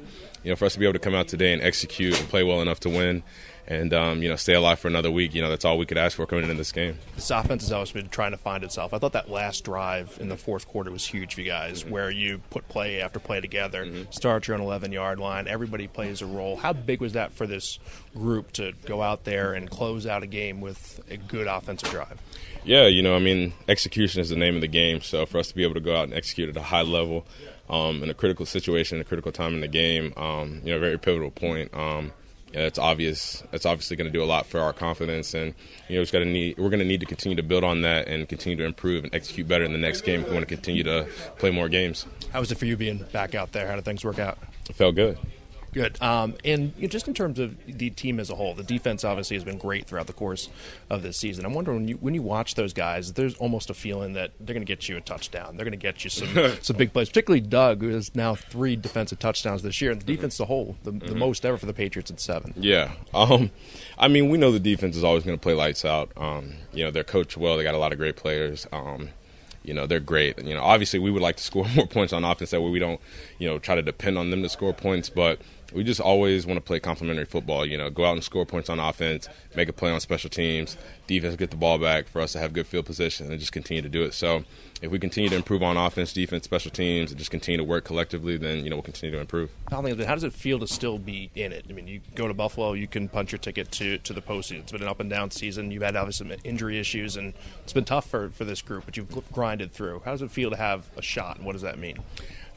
you 0.43 0.49
know, 0.49 0.55
for 0.55 0.65
us 0.65 0.73
to 0.73 0.79
be 0.79 0.85
able 0.85 0.93
to 0.93 0.99
come 0.99 1.15
out 1.15 1.27
today 1.27 1.53
and 1.53 1.61
execute 1.61 2.19
and 2.19 2.27
play 2.29 2.43
well 2.43 2.61
enough 2.61 2.79
to 2.81 2.89
win, 2.89 3.23
and 3.67 3.93
um, 3.93 4.21
you 4.21 4.29
know 4.29 4.35
stay 4.35 4.53
alive 4.53 4.79
for 4.79 4.87
another 4.87 5.11
week. 5.11 5.33
You 5.33 5.41
know 5.41 5.49
that's 5.49 5.65
all 5.65 5.77
we 5.77 5.85
could 5.85 5.97
ask 5.97 6.15
for 6.17 6.25
coming 6.25 6.43
into 6.43 6.55
this 6.55 6.71
game. 6.71 6.97
This 7.15 7.29
offense 7.31 7.63
has 7.63 7.71
always 7.71 7.91
been 7.91 8.09
trying 8.09 8.31
to 8.31 8.37
find 8.37 8.63
itself. 8.63 8.93
I 8.93 8.99
thought 8.99 9.13
that 9.13 9.29
last 9.29 9.63
drive 9.63 10.17
in 10.19 10.29
the 10.29 10.37
fourth 10.37 10.67
quarter 10.67 10.91
was 10.91 11.05
huge 11.05 11.35
for 11.35 11.41
you 11.41 11.47
guys, 11.47 11.81
mm-hmm. 11.81 11.91
where 11.91 12.11
you 12.11 12.41
put 12.49 12.67
play 12.67 13.01
after 13.01 13.19
play 13.19 13.41
together, 13.41 13.85
mm-hmm. 13.85 14.11
start 14.11 14.47
your 14.47 14.55
own 14.55 14.61
11 14.61 14.91
yard 14.91 15.19
line. 15.19 15.47
Everybody 15.47 15.87
plays 15.87 16.21
a 16.21 16.25
role. 16.25 16.55
How 16.55 16.73
big 16.73 17.01
was 17.01 17.13
that 17.13 17.31
for 17.31 17.47
this 17.47 17.79
group 18.13 18.51
to 18.53 18.73
go 18.85 19.01
out 19.01 19.23
there 19.23 19.53
and 19.53 19.69
close 19.69 20.05
out 20.05 20.23
a 20.23 20.27
game 20.27 20.61
with 20.61 21.01
a 21.09 21.17
good 21.17 21.47
offensive 21.47 21.89
drive? 21.89 22.19
Yeah, 22.65 22.87
you 22.87 23.01
know, 23.01 23.15
I 23.15 23.19
mean, 23.19 23.53
execution 23.67 24.21
is 24.21 24.29
the 24.29 24.37
name 24.37 24.55
of 24.55 24.61
the 24.61 24.67
game. 24.67 25.01
So 25.01 25.25
for 25.25 25.37
us 25.37 25.49
to 25.49 25.55
be 25.55 25.63
able 25.63 25.73
to 25.73 25.81
go 25.81 25.95
out 25.95 26.05
and 26.05 26.13
execute 26.13 26.49
at 26.49 26.55
a 26.55 26.61
high 26.61 26.81
level 26.81 27.25
um, 27.69 28.03
in 28.03 28.09
a 28.09 28.13
critical 28.13 28.45
situation, 28.45 28.99
a 29.01 29.03
critical 29.03 29.31
time 29.31 29.53
in 29.53 29.61
the 29.61 29.67
game, 29.67 30.13
um, 30.15 30.61
you 30.63 30.71
know, 30.71 30.77
a 30.77 30.79
very 30.79 30.97
pivotal 30.97 31.31
point. 31.31 31.73
Um, 31.73 32.13
Uh, 32.55 32.61
it's 32.61 32.77
obvious. 32.77 33.43
It's 33.51 33.65
obviously 33.65 33.97
going 33.97 34.11
to 34.11 34.17
do 34.17 34.23
a 34.23 34.25
lot 34.25 34.45
for 34.45 34.59
our 34.59 34.73
confidence, 34.73 35.33
and 35.33 35.53
you 35.89 35.95
know, 35.95 36.01
it's 36.01 36.11
to 36.11 36.25
need. 36.25 36.57
We're 36.57 36.69
going 36.69 36.79
to 36.79 36.85
need 36.85 36.99
to 36.99 37.05
continue 37.05 37.35
to 37.35 37.43
build 37.43 37.63
on 37.63 37.81
that 37.81 38.07
and 38.07 38.27
continue 38.29 38.57
to 38.57 38.65
improve 38.65 39.03
and 39.03 39.15
execute 39.15 39.47
better 39.47 39.63
in 39.63 39.71
the 39.71 39.79
next 39.79 40.01
game 40.01 40.21
if 40.21 40.27
we 40.27 40.33
want 40.33 40.47
to 40.47 40.55
continue 40.55 40.83
to 40.83 41.07
play 41.37 41.49
more 41.49 41.67
games. 41.67 42.05
How 42.31 42.39
was 42.39 42.51
it 42.51 42.57
for 42.57 42.65
you 42.65 42.77
being 42.77 43.03
back 43.11 43.33
out 43.33 43.51
there? 43.51 43.67
How 43.67 43.75
did 43.75 43.85
things 43.85 44.05
work 44.05 44.19
out? 44.19 44.37
It 44.69 44.75
felt 44.75 44.95
good. 44.95 45.17
Good. 45.73 46.01
Um, 46.01 46.35
and 46.45 46.73
you 46.77 46.83
know, 46.83 46.87
just 46.87 47.07
in 47.07 47.13
terms 47.13 47.39
of 47.39 47.57
the 47.65 47.89
team 47.89 48.19
as 48.19 48.29
a 48.29 48.35
whole, 48.35 48.53
the 48.53 48.63
defense 48.63 49.03
obviously 49.03 49.35
has 49.35 49.43
been 49.43 49.57
great 49.57 49.87
throughout 49.87 50.07
the 50.07 50.13
course 50.13 50.49
of 50.89 51.03
this 51.03 51.17
season. 51.17 51.45
I'm 51.45 51.53
wondering 51.53 51.79
when 51.79 51.87
you 51.87 51.95
when 51.95 52.13
you 52.13 52.21
watch 52.21 52.55
those 52.55 52.73
guys, 52.73 53.13
there's 53.13 53.35
almost 53.35 53.69
a 53.69 53.73
feeling 53.73 54.13
that 54.13 54.31
they're 54.39 54.53
going 54.53 54.65
to 54.65 54.71
get 54.71 54.87
you 54.87 54.97
a 54.97 55.01
touchdown. 55.01 55.57
They're 55.57 55.65
going 55.65 55.71
to 55.71 55.77
get 55.77 56.03
you 56.03 56.09
some 56.09 56.29
some 56.61 56.77
big 56.77 56.93
plays, 56.93 57.09
particularly 57.09 57.41
Doug, 57.41 57.81
who 57.81 57.89
has 57.89 58.15
now 58.15 58.35
three 58.35 58.75
defensive 58.75 59.19
touchdowns 59.19 59.63
this 59.63 59.81
year, 59.81 59.91
and 59.91 60.01
the 60.01 60.05
defense 60.05 60.35
as 60.35 60.41
a 60.41 60.45
whole, 60.45 60.77
the, 60.83 60.91
mm-hmm. 60.91 61.07
the 61.07 61.15
most 61.15 61.45
ever 61.45 61.57
for 61.57 61.65
the 61.65 61.73
Patriots 61.73 62.11
at 62.11 62.19
seven. 62.19 62.53
Yeah. 62.55 62.91
Um, 63.13 63.51
I 63.97 64.07
mean, 64.07 64.29
we 64.29 64.37
know 64.37 64.51
the 64.51 64.59
defense 64.59 64.95
is 64.95 65.03
always 65.03 65.23
going 65.23 65.37
to 65.37 65.41
play 65.41 65.53
lights 65.53 65.85
out. 65.85 66.11
Um, 66.15 66.53
you 66.71 66.83
know, 66.83 66.91
they're 66.91 67.03
coached 67.03 67.37
well. 67.37 67.57
They 67.57 67.63
got 67.63 67.75
a 67.75 67.79
lot 67.79 67.91
of 67.91 67.97
great 67.97 68.15
players. 68.15 68.67
Um, 68.71 69.09
you 69.63 69.73
know 69.73 69.87
they're 69.87 69.99
great. 69.99 70.43
You 70.43 70.53
know, 70.53 70.61
obviously 70.61 70.99
we 70.99 71.09
would 71.09 71.21
like 71.21 71.37
to 71.37 71.43
score 71.43 71.65
more 71.75 71.87
points 71.87 72.13
on 72.13 72.23
offense 72.23 72.51
that 72.51 72.61
way 72.61 72.69
we 72.69 72.79
don't, 72.79 72.99
you 73.39 73.49
know, 73.49 73.59
try 73.59 73.75
to 73.75 73.81
depend 73.81 74.17
on 74.17 74.29
them 74.29 74.43
to 74.43 74.49
score 74.49 74.73
points. 74.73 75.09
But 75.09 75.39
we 75.73 75.83
just 75.83 75.99
always 75.99 76.45
want 76.45 76.57
to 76.57 76.61
play 76.61 76.79
complementary 76.79 77.25
football. 77.25 77.65
You 77.65 77.77
know, 77.77 77.89
go 77.89 78.05
out 78.05 78.13
and 78.13 78.23
score 78.23 78.45
points 78.45 78.69
on 78.69 78.79
offense, 78.79 79.27
make 79.55 79.69
a 79.69 79.73
play 79.73 79.91
on 79.91 79.99
special 79.99 80.29
teams, 80.29 80.77
defense 81.07 81.35
get 81.35 81.51
the 81.51 81.57
ball 81.57 81.77
back 81.77 82.07
for 82.07 82.21
us 82.21 82.33
to 82.33 82.39
have 82.39 82.53
good 82.53 82.67
field 82.67 82.85
position 82.85 83.29
and 83.29 83.39
just 83.39 83.51
continue 83.51 83.81
to 83.81 83.89
do 83.89 84.03
it. 84.03 84.13
So 84.13 84.43
if 84.81 84.91
we 84.91 84.99
continue 84.99 85.29
to 85.29 85.35
improve 85.35 85.63
on 85.63 85.77
offense, 85.77 86.11
defense, 86.11 86.43
special 86.43 86.69
teams, 86.69 87.11
and 87.11 87.17
just 87.17 87.31
continue 87.31 87.57
to 87.57 87.63
work 87.63 87.85
collectively, 87.85 88.37
then 88.37 88.63
you 88.63 88.69
know 88.69 88.75
we'll 88.75 88.83
continue 88.83 89.15
to 89.15 89.21
improve. 89.21 89.49
How 89.69 89.81
does 89.81 90.23
it 90.23 90.33
feel 90.33 90.59
to 90.59 90.67
still 90.67 90.97
be 90.99 91.31
in 91.35 91.53
it? 91.53 91.65
I 91.69 91.73
mean, 91.73 91.87
you 91.87 92.01
go 92.15 92.27
to 92.27 92.33
Buffalo, 92.33 92.73
you 92.73 92.87
can 92.87 93.07
punch 93.07 93.31
your 93.31 93.39
ticket 93.39 93.71
to 93.71 93.97
to 93.99 94.13
the 94.13 94.21
postseason. 94.21 94.59
It's 94.59 94.71
been 94.71 94.81
an 94.81 94.87
up 94.87 94.99
and 94.99 95.09
down 95.09 95.31
season. 95.31 95.71
You've 95.71 95.83
had 95.83 95.95
obviously 95.95 96.29
some 96.29 96.37
injury 96.43 96.79
issues, 96.79 97.15
and 97.15 97.33
it's 97.63 97.73
been 97.73 97.85
tough 97.85 98.09
for 98.09 98.29
for 98.29 98.43
this 98.45 98.61
group, 98.61 98.85
but 98.85 98.97
you've 98.97 99.31
grinded 99.31 99.71
through. 99.71 100.01
How 100.05 100.11
does 100.11 100.21
it 100.21 100.31
feel 100.31 100.49
to 100.49 100.57
have 100.57 100.89
a 100.97 101.01
shot, 101.01 101.37
and 101.37 101.45
what 101.45 101.53
does 101.53 101.61
that 101.61 101.79
mean? 101.79 101.99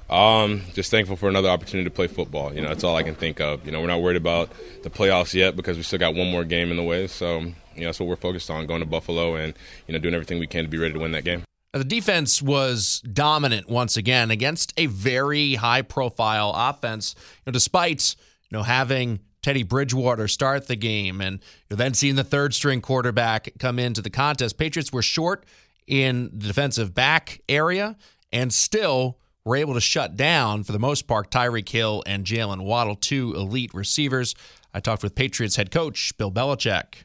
Um, 0.08 0.62
just 0.72 0.90
thankful 0.90 1.16
for 1.16 1.28
another 1.28 1.48
opportunity 1.48 1.88
to 1.88 1.94
play 1.94 2.06
football. 2.06 2.54
You 2.54 2.60
know, 2.60 2.68
that's 2.68 2.84
all 2.84 2.94
I 2.96 3.02
can 3.02 3.14
think 3.16 3.40
of. 3.40 3.66
You 3.66 3.72
know, 3.72 3.80
we're 3.80 3.88
not 3.88 4.02
worried 4.02 4.16
about 4.16 4.50
the 4.82 4.90
playoffs 4.90 5.34
yet 5.34 5.56
because 5.56 5.76
we 5.76 5.82
still 5.82 5.98
got 5.98 6.14
one 6.14 6.30
more 6.30 6.44
game 6.44 6.70
in 6.70 6.76
the 6.76 6.84
way. 6.84 7.06
So, 7.08 7.40
you 7.40 7.54
know, 7.76 7.86
that's 7.86 7.98
what 7.98 8.08
we're 8.08 8.16
focused 8.16 8.48
on, 8.48 8.66
going 8.66 8.80
to 8.80 8.86
Buffalo 8.86 9.34
and, 9.34 9.54
you 9.86 9.92
know, 9.92 9.98
doing 9.98 10.14
everything 10.14 10.38
we 10.38 10.46
can 10.46 10.64
to 10.64 10.70
be 10.70 10.78
ready 10.78 10.94
to 10.94 11.00
win 11.00 11.12
that 11.12 11.24
game. 11.24 11.42
Now, 11.74 11.80
The 11.80 11.84
defense 11.84 12.40
was 12.40 13.00
dominant 13.00 13.68
once 13.68 13.96
again 13.98 14.30
against 14.30 14.72
a 14.78 14.86
very 14.86 15.56
high 15.56 15.82
profile 15.82 16.52
offense, 16.54 17.14
you 17.18 17.42
know, 17.46 17.52
despite, 17.52 18.16
you 18.50 18.56
know, 18.56 18.62
having 18.62 19.20
Teddy 19.42 19.62
Bridgewater 19.62 20.26
start 20.26 20.68
the 20.68 20.76
game 20.76 21.20
and 21.20 21.40
then 21.68 21.94
seeing 21.94 22.14
the 22.14 22.24
third 22.24 22.54
string 22.54 22.80
quarterback 22.80 23.50
come 23.58 23.78
into 23.78 24.00
the 24.00 24.08
contest. 24.08 24.56
Patriots 24.56 24.90
were 24.90 25.02
short 25.02 25.44
in 25.86 26.30
the 26.32 26.46
defensive 26.46 26.94
back 26.94 27.42
area 27.48 27.96
and 28.32 28.54
still 28.54 29.18
were 29.46 29.56
able 29.56 29.74
to 29.74 29.80
shut 29.80 30.16
down, 30.16 30.64
for 30.64 30.72
the 30.72 30.78
most 30.78 31.06
part, 31.06 31.30
Tyreek 31.30 31.68
Hill 31.68 32.02
and 32.04 32.26
Jaylen 32.26 32.64
Waddle, 32.64 32.96
two 32.96 33.32
elite 33.34 33.72
receivers. 33.72 34.34
I 34.74 34.80
talked 34.80 35.04
with 35.04 35.14
Patriots 35.14 35.54
head 35.54 35.70
coach 35.70 36.12
Bill 36.18 36.32
Belichick. 36.32 37.04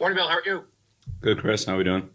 Morning, 0.00 0.16
Bill. 0.16 0.28
How 0.28 0.38
are 0.38 0.42
you? 0.44 0.64
Good, 1.20 1.38
Chris. 1.38 1.64
How 1.64 1.74
are 1.74 1.78
we 1.78 1.84
doing? 1.84 2.10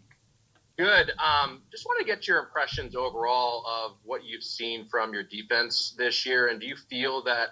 Good. 0.76 1.12
Um, 1.18 1.62
just 1.70 1.86
want 1.86 1.98
to 2.00 2.04
get 2.04 2.28
your 2.28 2.38
impressions 2.38 2.94
overall 2.94 3.64
of 3.66 3.96
what 4.04 4.24
you've 4.24 4.44
seen 4.44 4.86
from 4.90 5.14
your 5.14 5.22
defense 5.22 5.94
this 5.96 6.26
year, 6.26 6.48
and 6.48 6.60
do 6.60 6.66
you 6.66 6.76
feel 6.76 7.24
that 7.24 7.48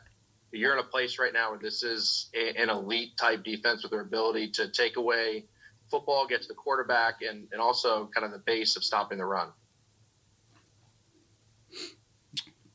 you're 0.53 0.75
in 0.75 0.79
a 0.79 0.85
place 0.85 1.19
right 1.19 1.33
now 1.33 1.51
where 1.51 1.59
this 1.59 1.83
is 1.83 2.29
a, 2.35 2.61
an 2.61 2.69
elite 2.69 3.17
type 3.17 3.45
defense 3.45 3.83
with 3.83 3.93
their 3.93 4.03
ability 4.03 4.51
to 4.51 4.69
take 4.69 4.99
away 4.99 5.47
football, 5.91 6.27
get 6.27 6.43
to 6.43 6.49
the 6.49 6.55
quarterback, 6.55 7.23
and, 7.23 7.49
and 7.51 7.63
also 7.63 8.11
kind 8.15 8.27
of 8.27 8.33
the 8.33 8.39
base 8.39 8.77
of 8.77 8.85
stopping 8.85 9.17
the 9.17 9.25
run? 9.25 9.49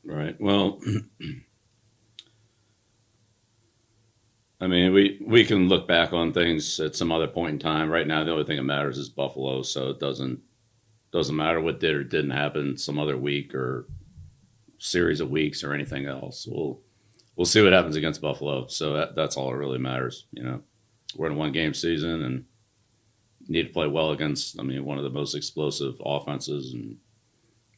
Right. 0.04 0.36
Well, 0.40 0.80
I 4.60 4.66
mean, 4.66 4.92
we 4.92 5.20
we 5.24 5.44
can 5.44 5.68
look 5.68 5.86
back 5.88 6.12
on 6.12 6.32
things 6.32 6.80
at 6.80 6.96
some 6.96 7.12
other 7.12 7.26
point 7.26 7.52
in 7.54 7.58
time. 7.58 7.90
Right 7.90 8.06
now, 8.06 8.24
the 8.24 8.32
only 8.32 8.44
thing 8.44 8.56
that 8.56 8.62
matters 8.62 8.98
is 8.98 9.08
Buffalo, 9.08 9.62
so 9.62 9.90
it 9.90 10.00
doesn't 10.00 10.40
doesn't 11.12 11.36
matter 11.36 11.60
what 11.60 11.80
did 11.80 11.94
or 11.94 12.04
didn't 12.04 12.30
happen 12.30 12.76
some 12.76 12.98
other 12.98 13.16
week 13.16 13.54
or 13.54 13.86
series 14.78 15.20
of 15.20 15.30
weeks 15.30 15.62
or 15.62 15.72
anything 15.72 16.06
else. 16.06 16.46
We'll 16.50 16.80
we'll 17.36 17.46
see 17.46 17.62
what 17.62 17.72
happens 17.72 17.96
against 17.96 18.20
Buffalo. 18.20 18.66
So 18.68 18.94
that, 18.94 19.14
that's 19.14 19.36
all 19.36 19.50
that 19.50 19.56
really 19.56 19.78
matters. 19.78 20.26
You 20.32 20.44
know, 20.44 20.62
we're 21.16 21.26
in 21.26 21.34
a 21.34 21.36
one 21.36 21.52
game 21.52 21.74
season 21.74 22.22
and 22.22 22.44
need 23.48 23.66
to 23.66 23.72
play 23.72 23.86
well 23.86 24.10
against. 24.12 24.58
I 24.58 24.62
mean, 24.62 24.84
one 24.84 24.98
of 24.98 25.04
the 25.04 25.10
most 25.10 25.34
explosive 25.34 26.00
offenses 26.04 26.74
and 26.74 26.96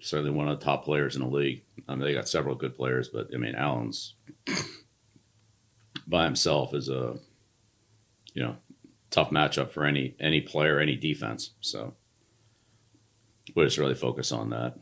certainly 0.00 0.30
one 0.30 0.48
of 0.48 0.58
the 0.58 0.64
top 0.64 0.84
players 0.84 1.16
in 1.16 1.22
the 1.22 1.28
league. 1.28 1.62
I 1.88 1.94
mean, 1.94 2.04
they 2.04 2.14
got 2.14 2.28
several 2.28 2.54
good 2.54 2.76
players, 2.76 3.08
but 3.08 3.28
I 3.34 3.38
mean, 3.38 3.54
Allen's 3.54 4.14
by 6.06 6.24
himself 6.24 6.74
is 6.74 6.88
a 6.88 7.18
you 8.34 8.42
know 8.42 8.56
tough 9.10 9.30
matchup 9.30 9.70
for 9.70 9.84
any 9.84 10.14
any 10.20 10.40
player, 10.40 10.78
any 10.78 10.96
defense. 10.96 11.50
So 11.60 11.94
we 13.54 13.64
just 13.64 13.78
really 13.78 13.94
focus 13.94 14.32
on 14.32 14.50
that. 14.50 14.74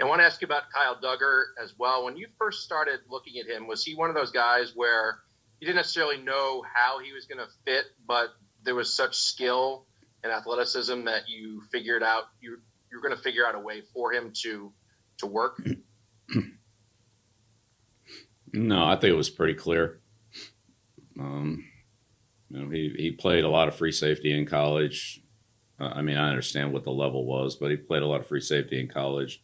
I 0.00 0.04
want 0.04 0.20
to 0.20 0.24
ask 0.24 0.40
you 0.40 0.46
about 0.46 0.70
Kyle 0.72 0.96
Dugger 0.96 1.46
as 1.62 1.74
well. 1.76 2.04
When 2.04 2.16
you 2.16 2.28
first 2.38 2.62
started 2.62 3.00
looking 3.10 3.38
at 3.38 3.46
him, 3.46 3.66
was 3.66 3.82
he 3.82 3.96
one 3.96 4.10
of 4.10 4.14
those 4.14 4.30
guys 4.30 4.72
where 4.74 5.18
you 5.60 5.66
didn't 5.66 5.76
necessarily 5.76 6.18
know 6.18 6.62
how 6.72 7.00
he 7.00 7.12
was 7.12 7.26
going 7.26 7.38
to 7.38 7.52
fit, 7.64 7.84
but 8.06 8.28
there 8.62 8.76
was 8.76 8.94
such 8.94 9.16
skill 9.16 9.86
and 10.22 10.32
athleticism 10.32 11.04
that 11.04 11.28
you 11.28 11.62
figured 11.72 12.04
out 12.04 12.24
you 12.40 12.58
you're 12.90 13.00
going 13.00 13.16
to 13.16 13.22
figure 13.22 13.46
out 13.46 13.54
a 13.54 13.60
way 13.60 13.82
for 13.94 14.12
him 14.12 14.32
to 14.42 14.72
to 15.18 15.26
work? 15.26 15.60
no, 18.52 18.84
I 18.84 18.96
think 18.96 19.12
it 19.12 19.16
was 19.16 19.30
pretty 19.30 19.54
clear. 19.54 20.00
Um, 21.18 21.64
you 22.48 22.60
know, 22.60 22.70
he 22.70 22.94
he 22.96 23.10
played 23.10 23.44
a 23.44 23.50
lot 23.50 23.68
of 23.68 23.76
free 23.76 23.92
safety 23.92 24.36
in 24.36 24.46
college. 24.46 25.20
Uh, 25.80 25.92
I 25.94 26.02
mean, 26.02 26.16
I 26.16 26.28
understand 26.28 26.72
what 26.72 26.84
the 26.84 26.90
level 26.90 27.24
was, 27.24 27.56
but 27.56 27.70
he 27.70 27.76
played 27.76 28.02
a 28.02 28.06
lot 28.06 28.20
of 28.20 28.26
free 28.26 28.40
safety 28.40 28.80
in 28.80 28.88
college. 28.88 29.42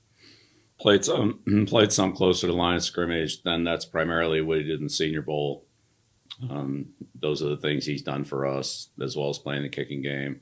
Played 0.80 1.04
some 1.04 1.40
played 1.66 1.92
some 1.92 2.12
closer 2.12 2.46
to 2.46 2.52
line 2.52 2.76
of 2.76 2.84
scrimmage. 2.84 3.42
Then 3.42 3.64
that's 3.64 3.84
primarily 3.84 4.40
what 4.40 4.58
he 4.58 4.64
did 4.64 4.78
in 4.78 4.84
the 4.84 4.90
Senior 4.90 5.22
Bowl. 5.22 5.66
Um, 6.50 6.86
those 7.20 7.42
are 7.42 7.48
the 7.48 7.56
things 7.56 7.86
he's 7.86 8.02
done 8.02 8.24
for 8.24 8.46
us, 8.46 8.88
as 9.00 9.16
well 9.16 9.30
as 9.30 9.38
playing 9.38 9.62
the 9.62 9.68
kicking 9.68 10.02
game. 10.02 10.40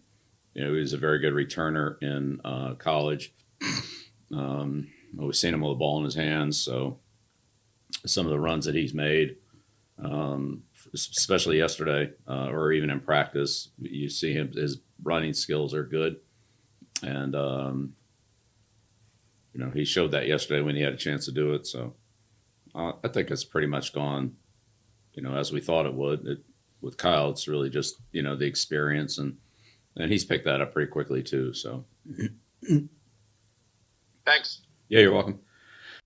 You 0.55 0.65
know, 0.65 0.73
he 0.73 0.81
was 0.81 0.93
a 0.93 0.99
very 0.99 1.19
good 1.19 1.33
returner 1.33 2.03
in 2.03 2.41
uh, 2.45 2.75
college. 2.75 3.33
Um, 4.35 4.89
we've 5.15 5.37
seen 5.37 5.55
him 5.55 5.61
with 5.61 5.73
the 5.73 5.79
ball 5.79 5.99
in 5.99 6.05
his 6.05 6.15
hands, 6.15 6.59
so 6.59 6.99
some 8.07 8.27
of 8.27 8.31
the 8.31 8.39
runs 8.39 8.65
that 8.65 8.75
he's 8.75 8.95
made, 8.95 9.37
um, 10.03 10.63
especially 10.95 11.59
yesterday 11.59 12.11
uh, 12.27 12.49
or 12.49 12.73
even 12.73 12.91
in 12.91 13.01
practice, 13.01 13.69
you 13.79 14.09
see 14.09 14.33
him 14.33 14.53
his 14.53 14.79
running 15.03 15.35
skills 15.35 15.75
are 15.75 15.85
good, 15.85 16.17
and 17.03 17.37
um, 17.37 17.95
you 19.53 19.61
know 19.61 19.71
he 19.71 19.85
showed 19.85 20.13
that 20.13 20.27
yesterday 20.27 20.63
when 20.63 20.77
he 20.77 20.83
had 20.83 20.95
a 20.95 20.99
chance 20.99 21.27
to 21.27 21.33
do 21.33 21.53
it. 21.53 21.67
So 21.67 21.95
uh, 22.75 22.93
I 23.05 23.09
think 23.09 23.31
it's 23.31 23.45
pretty 23.45 23.69
much 23.69 23.93
gone, 23.93 24.37
you 25.15 25.23
know, 25.23 25.37
as 25.37 25.53
we 25.53 25.61
thought 25.61 25.87
it 25.87 25.95
would. 25.95 26.27
It, 26.27 26.39
with 26.81 26.97
Kyle, 26.97 27.31
it's 27.31 27.47
really 27.47 27.71
just 27.71 27.97
you 28.11 28.23
know 28.23 28.35
the 28.35 28.47
experience 28.47 29.19
and 29.19 29.37
and 29.97 30.11
he's 30.11 30.25
picked 30.25 30.45
that 30.45 30.61
up 30.61 30.73
pretty 30.73 30.91
quickly 30.91 31.23
too. 31.23 31.53
So 31.55 31.85
Thanks. 34.25 34.61
yeah, 34.89 35.01
you're 35.01 35.13
welcome. 35.13 35.41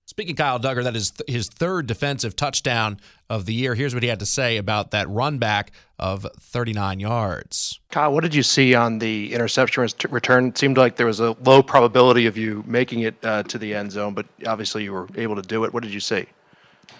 Speaking 0.09 0.33
of 0.35 0.37
Kyle 0.39 0.61
Dugger, 0.61 0.85
that 0.85 0.95
is 0.95 1.11
th- 1.11 1.29
his 1.29 1.49
third 1.49 1.89
defensive 1.89 2.37
touchdown 2.37 2.99
of 3.29 3.45
the 3.45 3.53
year. 3.53 3.75
Here's 3.75 3.93
what 3.93 4.05
he 4.05 4.09
had 4.09 4.21
to 4.21 4.27
say 4.27 4.57
about 4.57 4.93
that 4.93 5.09
run 5.09 5.39
back 5.39 5.73
of 5.99 6.25
39 6.41 7.01
yards. 7.01 7.81
Kyle, 7.91 8.13
what 8.13 8.23
did 8.23 8.33
you 8.33 8.45
see 8.45 8.73
on 8.77 9.01
the 9.01 9.35
interception 9.35 9.89
return? 10.11 10.47
It 10.49 10.59
seemed 10.59 10.79
like 10.79 10.95
there 10.95 11.07
was 11.07 11.19
a 11.19 11.33
low 11.45 11.61
probability 11.61 12.27
of 12.27 12.37
you 12.37 12.63
making 12.69 13.01
it 13.01 13.17
uh, 13.25 13.43
to 13.45 13.59
the 13.59 13.75
end 13.75 13.91
zone, 13.91 14.15
but 14.15 14.27
obviously 14.47 14.85
you 14.85 14.93
were 14.93 15.09
able 15.17 15.35
to 15.35 15.43
do 15.43 15.65
it. 15.65 15.75
What 15.75 15.83
did 15.83 15.93
you 15.93 16.01
see? 16.01 16.27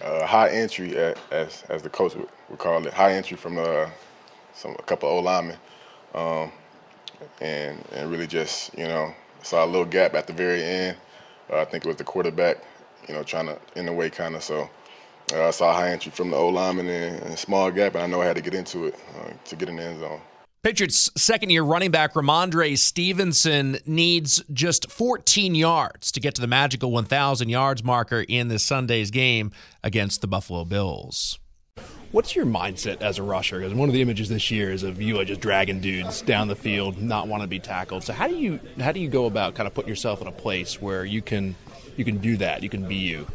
uh, 0.03 0.27
high 0.27 0.49
entry, 0.51 0.95
a- 0.97 1.15
as 1.31 1.63
as 1.69 1.81
the 1.83 1.89
coach 1.89 2.17
would, 2.17 2.27
would 2.51 2.59
call 2.59 2.85
it, 2.85 2.93
high 2.93 3.13
entry 3.13 3.37
from 3.37 3.57
uh, 3.57 3.89
some 4.53 4.73
a 4.79 4.83
couple 4.83 5.09
of 5.09 5.15
old 5.15 5.25
linemen, 5.25 5.57
um, 6.13 6.51
and 7.41 7.83
and 7.93 8.11
really 8.11 8.27
just 8.27 8.77
you 8.79 8.87
know 8.87 9.15
saw 9.43 9.65
a 9.65 9.67
little 9.67 9.85
gap 9.85 10.15
at 10.15 10.27
the 10.27 10.33
very 10.33 10.63
end. 10.63 10.97
Uh, 11.51 11.61
I 11.61 11.65
think 11.65 11.85
it 11.85 11.89
was 11.89 11.97
the 11.97 12.05
quarterback, 12.05 12.59
you 13.09 13.15
know, 13.15 13.23
trying 13.23 13.47
to 13.47 13.59
in 13.77 13.87
the 13.87 13.93
way 13.93 14.11
kind 14.11 14.35
of 14.35 14.43
so. 14.43 14.69
Uh, 15.33 15.49
I 15.49 15.51
saw 15.51 15.71
a 15.71 15.75
high 15.75 15.91
entry 15.91 16.13
from 16.13 16.31
the 16.31 16.37
old 16.37 16.55
lineman 16.55 16.87
and, 16.87 17.21
and 17.23 17.35
a 17.35 17.37
small 17.37 17.71
gap, 17.73 17.95
and 17.95 18.05
I 18.05 18.07
know 18.07 18.23
I 18.23 18.27
had 18.27 18.37
to 18.37 18.43
get 18.43 18.55
into 18.55 18.87
it 18.87 18.95
uh, 19.19 19.33
to 19.47 19.57
get 19.57 19.69
in 19.69 19.77
the 19.77 19.83
end 19.83 20.01
zone. 20.01 20.21
Patriots 20.63 21.11
second 21.17 21.51
year 21.51 21.63
running 21.63 21.93
back 21.93 22.15
Rhamondre 22.15 22.77
Stevenson 22.77 23.79
needs 23.87 24.43
just 24.53 24.91
14 24.91 25.55
yards 25.55 26.11
to 26.11 26.19
get 26.19 26.35
to 26.35 26.41
the 26.41 26.49
magical 26.49 26.91
1,000 26.91 27.49
yards 27.49 27.85
marker 27.85 28.25
in 28.29 28.49
this 28.49 28.65
Sunday's 28.65 29.13
game 29.13 29.53
against 29.85 30.23
the 30.23 30.27
Buffalo 30.27 30.65
Bills. 30.65 31.39
What's 32.13 32.37
your 32.37 32.47
mindset 32.47 33.03
as 33.03 33.19
a 33.19 33.23
rusher? 33.23 33.59
Because 33.59 33.75
one 33.75 33.89
of 33.89 33.93
the 33.93 34.01
images 34.01 34.29
this 34.29 34.51
year 34.51 34.71
is 34.71 34.83
of 34.83 35.03
you 35.03 35.17
like 35.17 35.27
just 35.27 35.41
dragging 35.41 35.81
dudes 35.81 36.23
down 36.23 36.49
the 36.49 36.57
field, 36.57 37.01
not 37.01 37.29
want 37.29 37.43
to 37.43 37.49
be 37.49 37.59
tackled. 37.59 38.05
So 38.05 38.13
how 38.13 38.29
do 38.29 38.37
you 38.37 38.61
how 38.81 38.93
do 38.93 39.01
you 39.01 39.09
go 39.09 39.27
about 39.27 39.55
kind 39.55 39.67
of 39.67 39.75
putting 39.75 39.89
yourself 39.89 40.21
in 40.21 40.27
a 40.27 40.33
place 40.33 40.81
where 40.81 41.05
you 41.05 41.21
can 41.21 41.57
you 41.97 42.05
can 42.05 42.19
do 42.19 42.37
that, 42.39 42.63
you 42.63 42.69
can 42.69 42.87
be 42.87 42.95
you? 42.95 43.27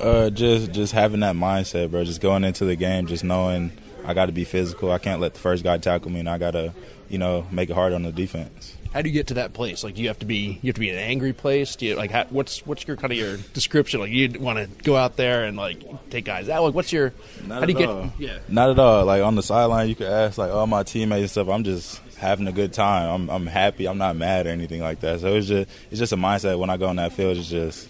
Uh, 0.00 0.30
just 0.30 0.72
just 0.72 0.92
having 0.92 1.20
that 1.20 1.36
mindset, 1.36 1.90
bro. 1.90 2.04
Just 2.04 2.20
going 2.20 2.44
into 2.44 2.64
the 2.64 2.76
game, 2.76 3.06
just 3.06 3.24
knowing 3.24 3.72
I 4.04 4.14
got 4.14 4.26
to 4.26 4.32
be 4.32 4.44
physical. 4.44 4.90
I 4.90 4.98
can't 4.98 5.20
let 5.20 5.34
the 5.34 5.40
first 5.40 5.62
guy 5.62 5.76
tackle 5.76 6.10
me, 6.10 6.20
and 6.20 6.30
I 6.30 6.38
got 6.38 6.52
to, 6.52 6.72
you 7.10 7.18
know, 7.18 7.46
make 7.50 7.68
it 7.68 7.74
hard 7.74 7.92
on 7.92 8.04
the 8.04 8.12
defense. 8.12 8.74
How 8.92 9.02
do 9.02 9.08
you 9.08 9.12
get 9.12 9.28
to 9.28 9.34
that 9.34 9.52
place? 9.52 9.84
Like, 9.84 9.94
do 9.94 10.02
you 10.02 10.08
have 10.08 10.18
to 10.20 10.26
be 10.26 10.58
you 10.62 10.68
have 10.68 10.74
to 10.74 10.80
be 10.80 10.88
in 10.88 10.96
an 10.96 11.02
angry 11.02 11.32
place? 11.32 11.76
Do 11.76 11.86
you 11.86 11.94
like 11.94 12.10
how, 12.10 12.24
what's 12.30 12.64
what's 12.66 12.86
your 12.86 12.96
kind 12.96 13.12
of 13.12 13.18
your 13.18 13.36
description? 13.52 14.00
Like, 14.00 14.10
you 14.10 14.30
want 14.40 14.58
to 14.58 14.84
go 14.84 14.96
out 14.96 15.16
there 15.16 15.44
and 15.44 15.56
like 15.56 16.10
take 16.10 16.24
guys 16.24 16.48
out? 16.48 16.62
Like, 16.62 16.74
what's 16.74 16.92
your 16.92 17.12
Not 17.46 17.60
how 17.60 17.66
do 17.66 17.72
you 17.72 17.78
at 17.78 18.18
get? 18.18 18.20
Yeah, 18.20 18.38
Not 18.48 18.70
at 18.70 18.78
all. 18.78 19.04
Like 19.04 19.22
on 19.22 19.34
the 19.34 19.42
sideline, 19.42 19.88
you 19.88 19.94
could 19.94 20.06
ask 20.06 20.38
like 20.38 20.50
all 20.50 20.66
my 20.66 20.82
teammates 20.82 21.22
and 21.22 21.30
stuff. 21.30 21.48
I'm 21.48 21.64
just 21.64 22.00
having 22.16 22.48
a 22.48 22.52
good 22.52 22.72
time. 22.72 23.08
I'm 23.08 23.30
I'm 23.30 23.46
happy. 23.46 23.86
I'm 23.86 23.98
not 23.98 24.16
mad 24.16 24.46
or 24.46 24.50
anything 24.50 24.80
like 24.80 25.00
that. 25.00 25.20
So 25.20 25.34
it's 25.34 25.48
just 25.48 25.70
it's 25.90 25.98
just 25.98 26.12
a 26.12 26.16
mindset 26.16 26.58
when 26.58 26.70
I 26.70 26.76
go 26.76 26.86
on 26.86 26.96
that 26.96 27.12
field. 27.12 27.36
It's 27.36 27.48
just 27.48 27.88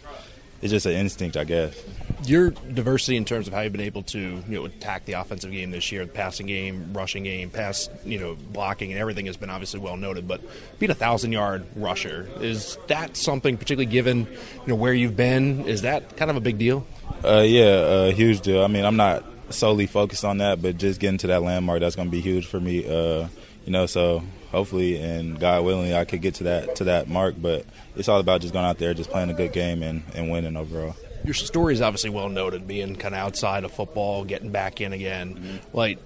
it's 0.60 0.70
just 0.70 0.86
an 0.86 0.92
instinct, 0.92 1.36
I 1.36 1.44
guess. 1.44 1.80
your 2.24 2.50
diversity 2.50 3.16
in 3.16 3.24
terms 3.24 3.46
of 3.46 3.54
how 3.54 3.60
you've 3.60 3.72
been 3.72 3.80
able 3.80 4.02
to 4.02 4.18
you 4.18 4.42
know 4.48 4.64
attack 4.64 5.04
the 5.04 5.12
offensive 5.12 5.52
game 5.52 5.70
this 5.70 5.92
year, 5.92 6.04
the 6.04 6.12
passing 6.12 6.46
game, 6.46 6.92
rushing 6.92 7.22
game, 7.22 7.50
pass 7.50 7.88
you 8.04 8.18
know 8.18 8.36
blocking, 8.52 8.90
and 8.90 9.00
everything 9.00 9.26
has 9.26 9.36
been 9.36 9.50
obviously 9.50 9.80
well 9.80 9.96
noted. 9.96 10.26
But 10.26 10.40
being 10.78 10.90
a 10.90 10.94
thousand 10.94 11.32
yard 11.32 11.64
rusher 11.76 12.28
is 12.40 12.76
that 12.88 13.16
something 13.16 13.56
particularly 13.56 13.86
given 13.90 14.20
you 14.26 14.66
know 14.66 14.74
where 14.74 14.92
you've 14.92 15.16
been? 15.16 15.66
Is 15.66 15.82
that 15.82 16.16
kind 16.16 16.30
of 16.30 16.36
a 16.36 16.40
big 16.40 16.58
deal? 16.58 16.86
Uh, 17.24 17.44
yeah, 17.46 18.06
a 18.08 18.12
huge 18.12 18.40
deal. 18.40 18.62
I 18.62 18.66
mean, 18.66 18.84
I'm 18.84 18.96
not 18.96 19.24
solely 19.50 19.86
focused 19.86 20.24
on 20.24 20.38
that, 20.38 20.60
but 20.60 20.76
just 20.76 21.00
getting 21.00 21.18
to 21.18 21.28
that 21.28 21.42
landmark, 21.42 21.80
that's 21.80 21.96
going 21.96 22.08
to 22.08 22.12
be 22.12 22.20
huge 22.20 22.46
for 22.46 22.60
me. 22.60 22.84
Uh, 22.86 23.28
you 23.64 23.72
know, 23.72 23.86
so 23.86 24.22
hopefully 24.50 25.00
and 25.00 25.38
God 25.38 25.64
willing, 25.64 25.92
I 25.92 26.04
could 26.04 26.22
get 26.22 26.34
to 26.36 26.44
that 26.44 26.76
to 26.76 26.84
that 26.84 27.08
mark. 27.08 27.36
But 27.40 27.66
it's 27.96 28.08
all 28.08 28.20
about 28.20 28.40
just 28.40 28.52
going 28.52 28.64
out 28.64 28.78
there, 28.78 28.94
just 28.94 29.10
playing 29.10 29.30
a 29.30 29.34
good 29.34 29.52
game 29.52 29.82
and, 29.82 30.02
and 30.14 30.30
winning 30.30 30.56
overall. 30.56 30.96
Your 31.24 31.34
story 31.34 31.74
is 31.74 31.80
obviously 31.80 32.10
well 32.10 32.28
noted, 32.28 32.66
being 32.66 32.96
kind 32.96 33.14
of 33.14 33.20
outside 33.20 33.64
of 33.64 33.72
football, 33.72 34.24
getting 34.24 34.50
back 34.50 34.80
in 34.80 34.92
again. 34.92 35.34
Mm-hmm. 35.34 35.76
Like, 35.76 35.98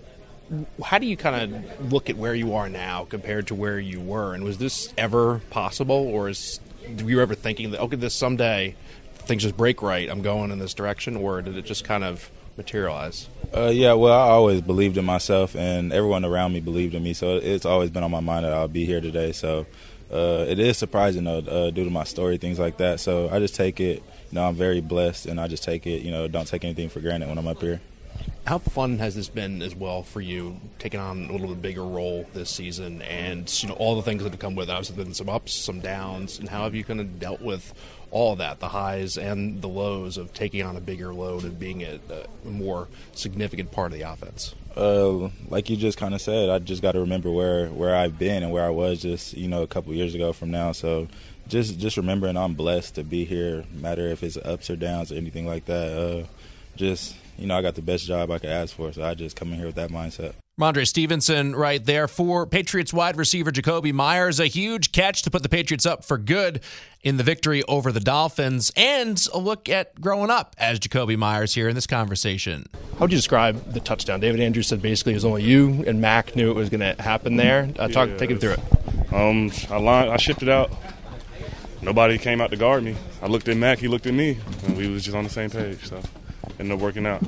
how 0.83 0.99
do 0.99 1.07
you 1.07 1.17
kind 1.17 1.55
of 1.55 1.93
look 1.93 2.11
at 2.11 2.17
where 2.17 2.35
you 2.35 2.55
are 2.55 2.69
now 2.69 3.05
compared 3.05 3.49
to 3.49 3.55
where 3.55 3.79
you 3.79 4.01
were? 4.01 4.35
And 4.35 4.45
was 4.45 4.59
this 4.59 4.93
ever 4.97 5.41
possible, 5.51 5.95
or 5.95 6.29
is 6.29 6.61
were 7.03 7.11
you 7.11 7.21
ever 7.21 7.35
thinking 7.35 7.71
that 7.73 7.81
okay, 7.81 7.97
this 7.97 8.15
someday 8.15 8.75
things 9.15 9.43
just 9.43 9.57
break 9.57 9.83
right, 9.83 10.11
I'm 10.11 10.23
going 10.23 10.51
in 10.51 10.59
this 10.59 10.75
direction, 10.75 11.17
or 11.17 11.43
did 11.43 11.57
it 11.57 11.65
just 11.65 11.85
kind 11.85 12.05
of 12.05 12.31
materialize? 12.57 13.29
Uh, 13.55 13.71
yeah, 13.73 13.93
well, 13.93 14.13
I 14.13 14.31
always 14.31 14.61
believed 14.61 14.97
in 14.97 15.05
myself, 15.05 15.55
and 15.55 15.93
everyone 15.93 16.25
around 16.25 16.53
me 16.53 16.61
believed 16.61 16.95
in 16.95 17.03
me. 17.03 17.13
So 17.13 17.37
it's 17.37 17.67
always 17.67 17.91
been 17.91 18.03
on 18.03 18.11
my 18.11 18.21
mind 18.21 18.45
that 18.45 18.53
I'll 18.53 18.69
be 18.69 18.85
here 18.85 19.01
today. 19.01 19.33
So 19.33 19.67
uh, 20.11 20.45
it 20.49 20.59
is 20.59 20.79
surprising, 20.79 21.25
though, 21.25 21.39
uh, 21.39 21.71
due 21.71 21.85
to 21.85 21.91
my 21.91 22.05
story, 22.05 22.39
things 22.39 22.59
like 22.59 22.79
that. 22.79 23.01
So 23.01 23.29
I 23.31 23.39
just 23.39 23.55
take 23.55 23.81
it. 23.81 24.03
You 24.31 24.37
know, 24.37 24.49
I'm 24.49 24.55
very 24.55 24.81
blessed, 24.81 25.27
and 25.27 25.41
I 25.41 25.49
just 25.49 25.63
take 25.63 25.87
it. 25.87 26.03
You 26.03 26.11
know, 26.11 26.29
don't 26.29 26.47
take 26.47 26.65
anything 26.65 26.89
for 26.89 27.01
granted 27.01 27.29
when 27.29 27.39
I'm 27.39 27.47
up 27.47 27.61
here. 27.61 27.81
How 28.47 28.59
fun 28.59 28.99
has 28.99 29.15
this 29.15 29.29
been 29.29 29.63
as 29.63 29.75
well 29.75 30.03
for 30.03 30.21
you, 30.21 30.61
taking 30.81 30.99
on 30.99 31.27
a 31.27 31.33
little 31.33 31.49
bit 31.49 31.63
bigger 31.63 31.85
role 31.85 32.27
this 32.35 32.51
season, 32.51 33.01
and 33.03 33.49
you 33.63 33.69
know 33.69 33.75
all 33.77 33.95
the 33.95 34.03
things 34.03 34.25
that 34.25 34.31
have 34.31 34.41
come 34.41 34.57
with 34.57 34.69
it? 34.69 34.73
Obviously, 34.73 34.97
been 34.97 35.15
some 35.15 35.29
ups, 35.29 35.55
some 35.55 35.79
downs, 35.79 36.41
and 36.41 36.49
how 36.49 36.65
have 36.65 36.75
you 36.75 36.83
kind 36.83 37.01
of 37.01 37.21
dealt 37.21 37.41
with 37.41 37.73
all 38.11 38.37
that, 38.37 38.59
the 38.59 38.69
highs 38.69 39.17
and 39.17 39.63
the 39.63 39.69
lows 39.69 40.17
of 40.17 40.33
taking 40.35 40.63
on 40.63 40.77
a 40.77 40.81
bigger 40.81 41.15
load 41.15 41.45
and 41.45 41.59
being 41.59 41.83
a, 41.83 41.99
a 42.11 42.49
more 42.49 42.89
significant 43.13 43.71
part 43.71 43.93
of 43.93 43.99
the 43.99 44.03
offense? 44.05 44.55
Uh, 44.77 45.31
like 45.49 45.71
you 45.71 45.77
just 45.77 45.97
kind 45.97 46.15
of 46.15 46.21
said, 46.21 46.51
I 46.51 46.59
just 46.59 46.83
got 46.83 46.93
to 46.93 47.01
remember 47.01 47.31
where 47.31 47.69
where 47.69 47.95
I've 47.95 48.19
been 48.19 48.43
and 48.43 48.53
where 48.53 48.65
I 48.65 48.71
was 48.71 49.01
just 49.01 49.35
you 49.35 49.47
know 49.47 49.63
a 49.63 49.67
couple 49.67 49.95
years 49.95 50.15
ago 50.15 50.33
from 50.33 50.51
now. 50.51 50.73
So 50.73 51.09
just 51.49 51.79
just 51.79 51.97
remembering 51.97 52.37
I'm 52.37 52.55
blessed 52.55 52.97
to 52.97 53.05
be 53.05 53.25
here, 53.25 53.65
matter 53.73 54.09
if 54.09 54.23
it's 54.23 54.37
ups 54.37 54.69
or 54.69 54.77
downs 54.77 55.13
or 55.13 55.15
anything 55.15 55.47
like 55.47 55.67
that. 55.67 55.93
Uh, 55.97 56.27
just 56.77 57.15
you 57.39 57.47
know, 57.47 57.57
I 57.57 57.63
got 57.63 57.75
the 57.75 57.83
best 57.83 58.07
job 58.07 58.31
I 58.31 58.39
could 58.39 58.51
ask 58.51 58.75
for, 58.75 58.93
so 58.93 59.03
I 59.03 59.15
just 59.15 59.37
come 59.37 59.53
in 59.53 59.59
here 59.59 59.67
with 59.67 59.77
that 59.77 59.91
mindset. 59.91 60.35
Mondre 60.61 60.87
Stevenson 60.87 61.57
right 61.57 61.83
there 61.83 62.07
for 62.07 62.47
Patriots 62.47 62.93
wide 62.93 63.17
receiver 63.17 63.51
Jakobi 63.51 63.91
Meyers. 63.93 64.39
A 64.39 64.47
huge 64.47 64.93
catch 64.93 65.23
to 65.23 65.31
put 65.31 65.43
the 65.43 65.49
Patriots 65.49 65.87
up 65.87 66.05
for 66.05 66.19
good 66.19 66.61
in 67.03 67.17
the 67.17 67.23
victory 67.23 67.63
over 67.65 67.91
the 67.91 68.01
Dolphins. 68.01 68.71
And 68.77 69.25
a 69.33 69.39
look 69.39 69.71
at 69.71 69.99
growing 69.99 70.31
up 70.31 70.55
as 70.59 70.79
Jakobi 70.79 71.17
Meyers 71.17 71.55
here 71.55 71.71
in 71.71 71.75
this 71.75 71.87
conversation. 71.87 72.67
How 72.95 73.01
would 73.01 73.13
you 73.13 73.19
describe 73.19 73.73
the 73.73 73.81
touchdown? 73.81 74.21
David 74.21 74.41
Andrews 74.41 74.67
said 74.67 74.83
basically 74.83 75.13
it 75.13 75.17
was 75.17 75.25
only 75.25 75.43
you 75.43 75.85
and 75.87 76.03
Mac 76.03 76.37
knew 76.37 76.51
it 76.51 76.55
was 76.55 76.69
going 76.69 76.81
to 76.81 77.03
happen 77.03 77.37
there. 77.37 77.71
Uh, 77.79 77.89
talk, 77.89 78.11
Yeah, 78.11 78.17
take 78.19 78.31
him 78.31 78.39
through 78.39 78.53
it. 78.53 78.61
Um, 79.13 79.51
I 79.71 79.79
line, 79.79 80.11
I 80.11 80.19
shipped 80.19 80.43
it 80.43 80.51
out. 80.51 80.71
Nobody 81.81 82.19
came 82.19 82.43
out 82.43 82.51
to 82.51 82.57
guard 82.57 82.85
me. 82.85 82.95
I 83.23 83.27
looked 83.27 83.49
at 83.49 83.57
Mac, 83.57 83.79
he 83.79 83.89
looked 83.89 84.07
at 84.07 84.15
me, 84.15 84.39
and 84.65 84.77
we 84.77 84.87
was 84.89 85.03
just 85.03 85.17
on 85.17 85.25
the 85.25 85.31
same 85.31 85.51
page. 85.51 85.89
So, 85.89 86.01
ended 86.63 86.77
up 86.77 86.83
working 86.83 87.07
out. 87.07 87.23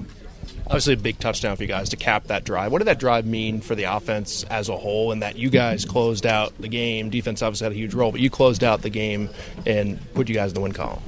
Obviously, 0.66 0.94
a 0.94 0.96
big 0.96 1.18
touchdown 1.18 1.56
for 1.56 1.62
you 1.62 1.68
guys 1.68 1.90
to 1.90 1.96
cap 1.96 2.24
that 2.28 2.44
drive. 2.44 2.72
What 2.72 2.78
did 2.78 2.86
that 2.86 2.98
drive 2.98 3.26
mean 3.26 3.60
for 3.60 3.74
the 3.74 3.84
offense 3.84 4.44
as 4.44 4.70
a 4.70 4.76
whole, 4.76 5.12
and 5.12 5.22
that 5.22 5.36
you 5.36 5.50
guys 5.50 5.84
closed 5.84 6.24
out 6.24 6.56
the 6.58 6.68
game? 6.68 7.10
Defense 7.10 7.42
obviously 7.42 7.66
had 7.66 7.72
a 7.72 7.76
huge 7.76 7.92
role, 7.92 8.12
but 8.12 8.20
you 8.20 8.30
closed 8.30 8.64
out 8.64 8.80
the 8.80 8.90
game 8.90 9.28
and 9.66 10.00
put 10.14 10.28
you 10.28 10.34
guys 10.34 10.52
in 10.52 10.54
the 10.54 10.60
win 10.62 10.72
column. 10.72 11.02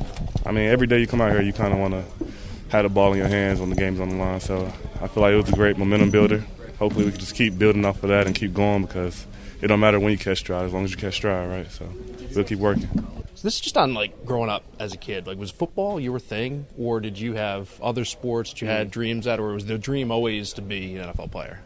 I 0.45 0.53
mean, 0.53 0.69
every 0.69 0.87
day 0.87 1.01
you 1.01 1.07
come 1.07 1.23
out 1.23 1.33
here, 1.33 1.41
you 1.41 1.55
kind 1.55 1.73
of 1.73 1.79
want 1.79 1.95
to 1.95 2.05
have 2.69 2.83
the 2.83 2.91
ball 2.91 3.13
in 3.13 3.19
your 3.19 3.29
hands 3.29 3.61
when 3.61 3.71
the 3.71 3.77
game's 3.77 3.99
on 3.99 4.11
the 4.11 4.17
line. 4.17 4.41
So, 4.41 4.71
I 5.01 5.09
feel 5.09 5.23
like 5.23 5.33
it 5.33 5.37
was 5.37 5.49
a 5.49 5.57
great 5.57 5.79
momentum 5.79 6.11
builder. 6.11 6.45
Hopefully, 6.79 7.07
we 7.07 7.13
can 7.13 7.21
just 7.21 7.35
keep 7.35 7.59
building 7.59 7.85
off 7.87 8.03
of 8.03 8.11
that 8.11 8.27
and 8.27 8.35
keep 8.35 8.53
going 8.53 8.85
because 8.85 9.27
it 9.63 9.69
don't 9.69 9.81
matter 9.81 9.99
when 9.99 10.13
you 10.13 10.19
catch 10.19 10.39
stride 10.39 10.67
as 10.67 10.73
long 10.75 10.85
as 10.85 10.91
you 10.91 10.99
catch 10.99 11.15
stride, 11.15 11.49
right? 11.49 11.71
So, 11.71 11.89
we'll 12.35 12.45
keep 12.45 12.59
working. 12.59 12.89
This 13.47 13.55
is 13.55 13.61
just 13.61 13.77
on 13.77 13.95
like 13.95 14.27
growing 14.27 14.51
up 14.51 14.65
as 14.81 14.93
a 14.93 14.97
kid. 14.97 15.29
Like, 15.29 15.39
was 15.39 15.53
football 15.53 16.01
your 16.01 16.19
thing, 16.19 16.67
or 16.77 16.99
did 16.99 17.17
you 17.17 17.35
have 17.35 17.81
other 17.81 18.05
sports 18.05 18.51
that 18.51 18.61
you 18.61 18.67
had 18.67 18.91
dreams 18.91 19.25
at, 19.29 19.39
or 19.39 19.53
was 19.53 19.67
the 19.67 19.79
dream 19.79 20.11
always 20.11 20.55
to 20.55 20.63
be 20.63 20.97
an 20.97 21.09
NFL 21.09 21.31
player? 21.31 21.61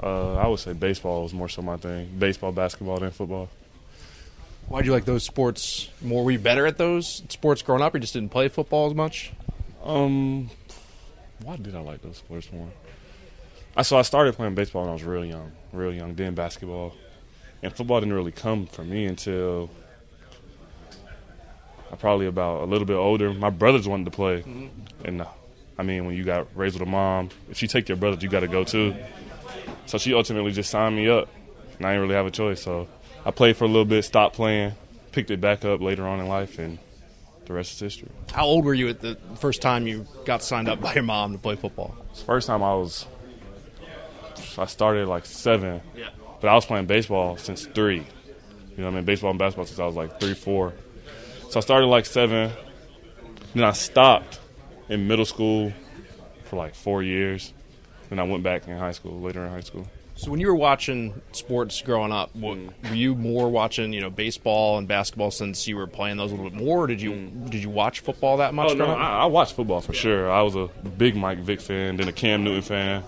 Uh, 0.00 0.34
I 0.34 0.46
would 0.46 0.60
say 0.60 0.74
baseball 0.74 1.24
was 1.24 1.34
more 1.34 1.48
so 1.48 1.60
my 1.60 1.76
thing. 1.76 2.08
Baseball, 2.16 2.52
basketball, 2.52 2.98
than 2.98 3.10
football. 3.10 3.48
Why 4.68 4.76
would 4.76 4.86
you 4.86 4.92
like 4.92 5.06
those 5.06 5.24
sports 5.24 5.88
more? 6.00 6.24
Were 6.24 6.30
you 6.30 6.38
better 6.38 6.66
at 6.66 6.78
those 6.78 7.24
sports 7.28 7.62
growing 7.62 7.82
up, 7.82 7.94
or 7.94 7.96
you 7.96 8.02
just 8.02 8.14
didn't 8.14 8.30
play 8.30 8.46
football 8.46 8.86
as 8.86 8.94
much? 8.94 9.32
Um, 9.82 10.50
why 11.42 11.56
did 11.56 11.74
I 11.74 11.80
like 11.80 12.00
those 12.00 12.18
sports 12.18 12.48
more? 12.52 12.68
I 13.76 13.82
so 13.82 13.98
I 13.98 14.02
started 14.02 14.36
playing 14.36 14.54
baseball 14.54 14.82
when 14.82 14.90
I 14.90 14.92
was 14.92 15.02
real 15.02 15.24
young, 15.24 15.50
real 15.72 15.92
young. 15.92 16.14
Then 16.14 16.36
basketball, 16.36 16.94
and 17.60 17.74
football 17.74 17.98
didn't 17.98 18.14
really 18.14 18.30
come 18.30 18.66
for 18.66 18.84
me 18.84 19.06
until 19.06 19.68
I 21.90 21.96
probably 21.96 22.26
about 22.26 22.62
a 22.62 22.66
little 22.66 22.86
bit 22.86 22.96
older. 22.96 23.32
My 23.32 23.50
brothers 23.50 23.88
wanted 23.88 24.04
to 24.04 24.10
play, 24.10 24.42
mm-hmm. 24.42 24.68
and 25.04 25.22
uh, 25.22 25.26
I 25.78 25.82
mean, 25.82 26.06
when 26.06 26.16
you 26.16 26.24
got 26.24 26.48
raised 26.54 26.78
with 26.78 26.86
a 26.86 26.90
mom, 26.90 27.30
if 27.50 27.62
you 27.62 27.68
take 27.68 27.88
your 27.88 27.96
brothers, 27.96 28.22
you 28.22 28.28
got 28.28 28.40
to 28.40 28.48
go 28.48 28.64
too. 28.64 28.94
So 29.86 29.96
she 29.96 30.12
ultimately 30.12 30.52
just 30.52 30.70
signed 30.70 30.96
me 30.96 31.08
up, 31.08 31.28
and 31.78 31.86
I 31.86 31.90
didn't 31.90 32.02
really 32.02 32.14
have 32.14 32.26
a 32.26 32.30
choice. 32.30 32.62
So 32.62 32.88
I 33.24 33.30
played 33.30 33.56
for 33.56 33.64
a 33.64 33.68
little 33.68 33.84
bit, 33.84 34.04
stopped 34.04 34.36
playing, 34.36 34.72
picked 35.12 35.30
it 35.30 35.40
back 35.40 35.64
up 35.64 35.80
later 35.80 36.06
on 36.06 36.20
in 36.20 36.28
life, 36.28 36.58
and 36.58 36.78
the 37.46 37.54
rest 37.54 37.72
is 37.72 37.80
history. 37.80 38.08
How 38.32 38.44
old 38.44 38.64
were 38.64 38.74
you 38.74 38.88
at 38.88 39.00
the 39.00 39.16
first 39.36 39.62
time 39.62 39.86
you 39.86 40.06
got 40.24 40.42
signed 40.42 40.68
up 40.68 40.80
by 40.80 40.94
your 40.94 41.04
mom 41.04 41.32
to 41.32 41.38
play 41.38 41.56
football? 41.56 41.96
First 42.26 42.46
time 42.46 42.62
I 42.62 42.74
was, 42.74 43.06
I 44.58 44.66
started 44.66 45.08
like 45.08 45.24
seven, 45.24 45.80
yeah. 45.96 46.10
but 46.40 46.48
I 46.48 46.54
was 46.54 46.66
playing 46.66 46.86
baseball 46.86 47.36
since 47.38 47.64
three. 47.66 48.06
You 48.76 48.84
know, 48.84 48.88
I 48.88 48.90
mean, 48.90 49.04
baseball 49.04 49.30
and 49.30 49.38
basketball 49.38 49.64
since 49.64 49.78
I 49.78 49.86
was 49.86 49.96
like 49.96 50.20
three, 50.20 50.34
four. 50.34 50.74
So 51.48 51.58
I 51.58 51.60
started 51.60 51.86
like 51.86 52.04
seven. 52.04 52.52
Then 53.54 53.64
I 53.64 53.72
stopped 53.72 54.38
in 54.88 55.08
middle 55.08 55.24
school 55.24 55.72
for 56.44 56.56
like 56.56 56.74
four 56.74 57.02
years. 57.02 57.54
Then 58.10 58.18
I 58.18 58.22
went 58.24 58.42
back 58.42 58.68
in 58.68 58.76
high 58.76 58.92
school, 58.92 59.20
later 59.20 59.44
in 59.44 59.50
high 59.50 59.60
school. 59.60 59.86
So 60.14 60.30
when 60.30 60.40
you 60.40 60.48
were 60.48 60.54
watching 60.54 61.22
sports 61.32 61.80
growing 61.80 62.10
up, 62.10 62.34
what, 62.34 62.58
were 62.82 62.94
you 62.94 63.14
more 63.14 63.48
watching, 63.48 63.92
you 63.92 64.00
know, 64.00 64.10
baseball 64.10 64.76
and 64.76 64.88
basketball 64.88 65.30
since 65.30 65.66
you 65.68 65.76
were 65.76 65.86
playing 65.86 66.16
those 66.16 66.32
a 66.32 66.34
little 66.34 66.50
bit 66.50 66.60
more? 66.60 66.84
Or 66.84 66.86
did 66.86 67.00
you 67.00 67.12
mm. 67.12 67.48
did 67.48 67.62
you 67.62 67.70
watch 67.70 68.00
football 68.00 68.38
that 68.38 68.52
much? 68.52 68.72
Oh 68.72 68.74
no, 68.74 68.86
I, 68.86 69.20
I, 69.20 69.26
watched 69.26 69.54
football 69.54 69.80
for 69.80 69.92
sure. 69.92 70.30
I 70.30 70.42
was 70.42 70.56
a 70.56 70.68
big 70.98 71.14
Mike 71.14 71.38
Vick 71.38 71.60
fan, 71.60 71.96
then 71.96 72.08
a 72.08 72.12
Cam 72.12 72.42
Newton 72.42 72.62
fan, 72.62 73.04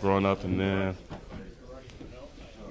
growing 0.00 0.26
up, 0.26 0.44
and 0.44 0.60
then. 0.60 0.96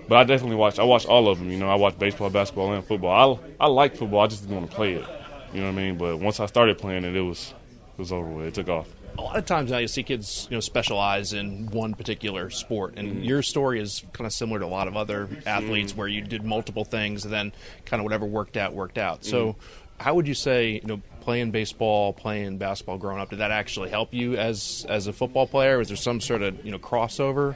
But 0.09 0.17
I 0.17 0.23
definitely 0.25 0.57
watched. 0.57 0.79
I 0.79 0.83
watched 0.83 1.07
all 1.07 1.29
of 1.29 1.37
them. 1.39 1.49
You 1.49 1.57
know, 1.57 1.69
I 1.69 1.75
watched 1.75 1.99
baseball, 1.99 2.29
basketball, 2.29 2.73
and 2.73 2.83
football. 2.83 3.39
I 3.59 3.65
I 3.65 3.67
like 3.67 3.95
football. 3.95 4.21
I 4.21 4.27
just 4.27 4.41
didn't 4.41 4.57
want 4.57 4.69
to 4.69 4.75
play 4.75 4.93
it. 4.93 5.05
You 5.53 5.61
know 5.61 5.67
what 5.67 5.79
I 5.79 5.83
mean? 5.83 5.97
But 5.97 6.17
once 6.17 6.39
I 6.39 6.47
started 6.47 6.77
playing 6.77 7.05
it, 7.05 7.15
it 7.15 7.21
was 7.21 7.53
it 7.93 7.99
was 7.99 8.11
over 8.11 8.27
with. 8.27 8.47
It 8.47 8.53
took 8.55 8.69
off 8.69 8.87
a 9.17 9.21
lot 9.21 9.37
of 9.37 9.45
times 9.45 9.69
now 9.69 9.77
you 9.77 9.87
see 9.87 10.03
kids 10.03 10.47
you 10.49 10.55
know 10.55 10.61
specialize 10.61 11.33
in 11.33 11.67
one 11.71 11.93
particular 11.93 12.49
sport 12.49 12.93
and 12.95 13.09
mm-hmm. 13.09 13.23
your 13.23 13.41
story 13.41 13.81
is 13.81 14.03
kind 14.13 14.25
of 14.25 14.31
similar 14.31 14.59
to 14.59 14.65
a 14.65 14.67
lot 14.67 14.87
of 14.87 14.95
other 14.95 15.27
athletes 15.45 15.91
mm-hmm. 15.91 15.99
where 15.99 16.07
you 16.07 16.21
did 16.21 16.45
multiple 16.45 16.85
things 16.85 17.25
and 17.25 17.33
then 17.33 17.51
kind 17.85 17.99
of 17.99 18.05
whatever 18.05 18.25
worked 18.25 18.55
out 18.55 18.73
worked 18.73 18.97
out 18.97 19.25
so 19.25 19.47
mm-hmm. 19.47 20.03
how 20.03 20.13
would 20.13 20.27
you 20.27 20.33
say 20.33 20.73
you 20.73 20.87
know 20.87 21.01
playing 21.21 21.51
baseball 21.51 22.13
playing 22.13 22.57
basketball 22.57 22.97
growing 22.97 23.19
up 23.19 23.29
did 23.29 23.39
that 23.39 23.51
actually 23.51 23.89
help 23.89 24.13
you 24.13 24.37
as 24.37 24.85
as 24.87 25.07
a 25.07 25.13
football 25.13 25.45
player 25.45 25.77
was 25.77 25.89
there 25.89 25.97
some 25.97 26.21
sort 26.21 26.41
of 26.41 26.65
you 26.65 26.71
know 26.71 26.79
crossover 26.79 27.55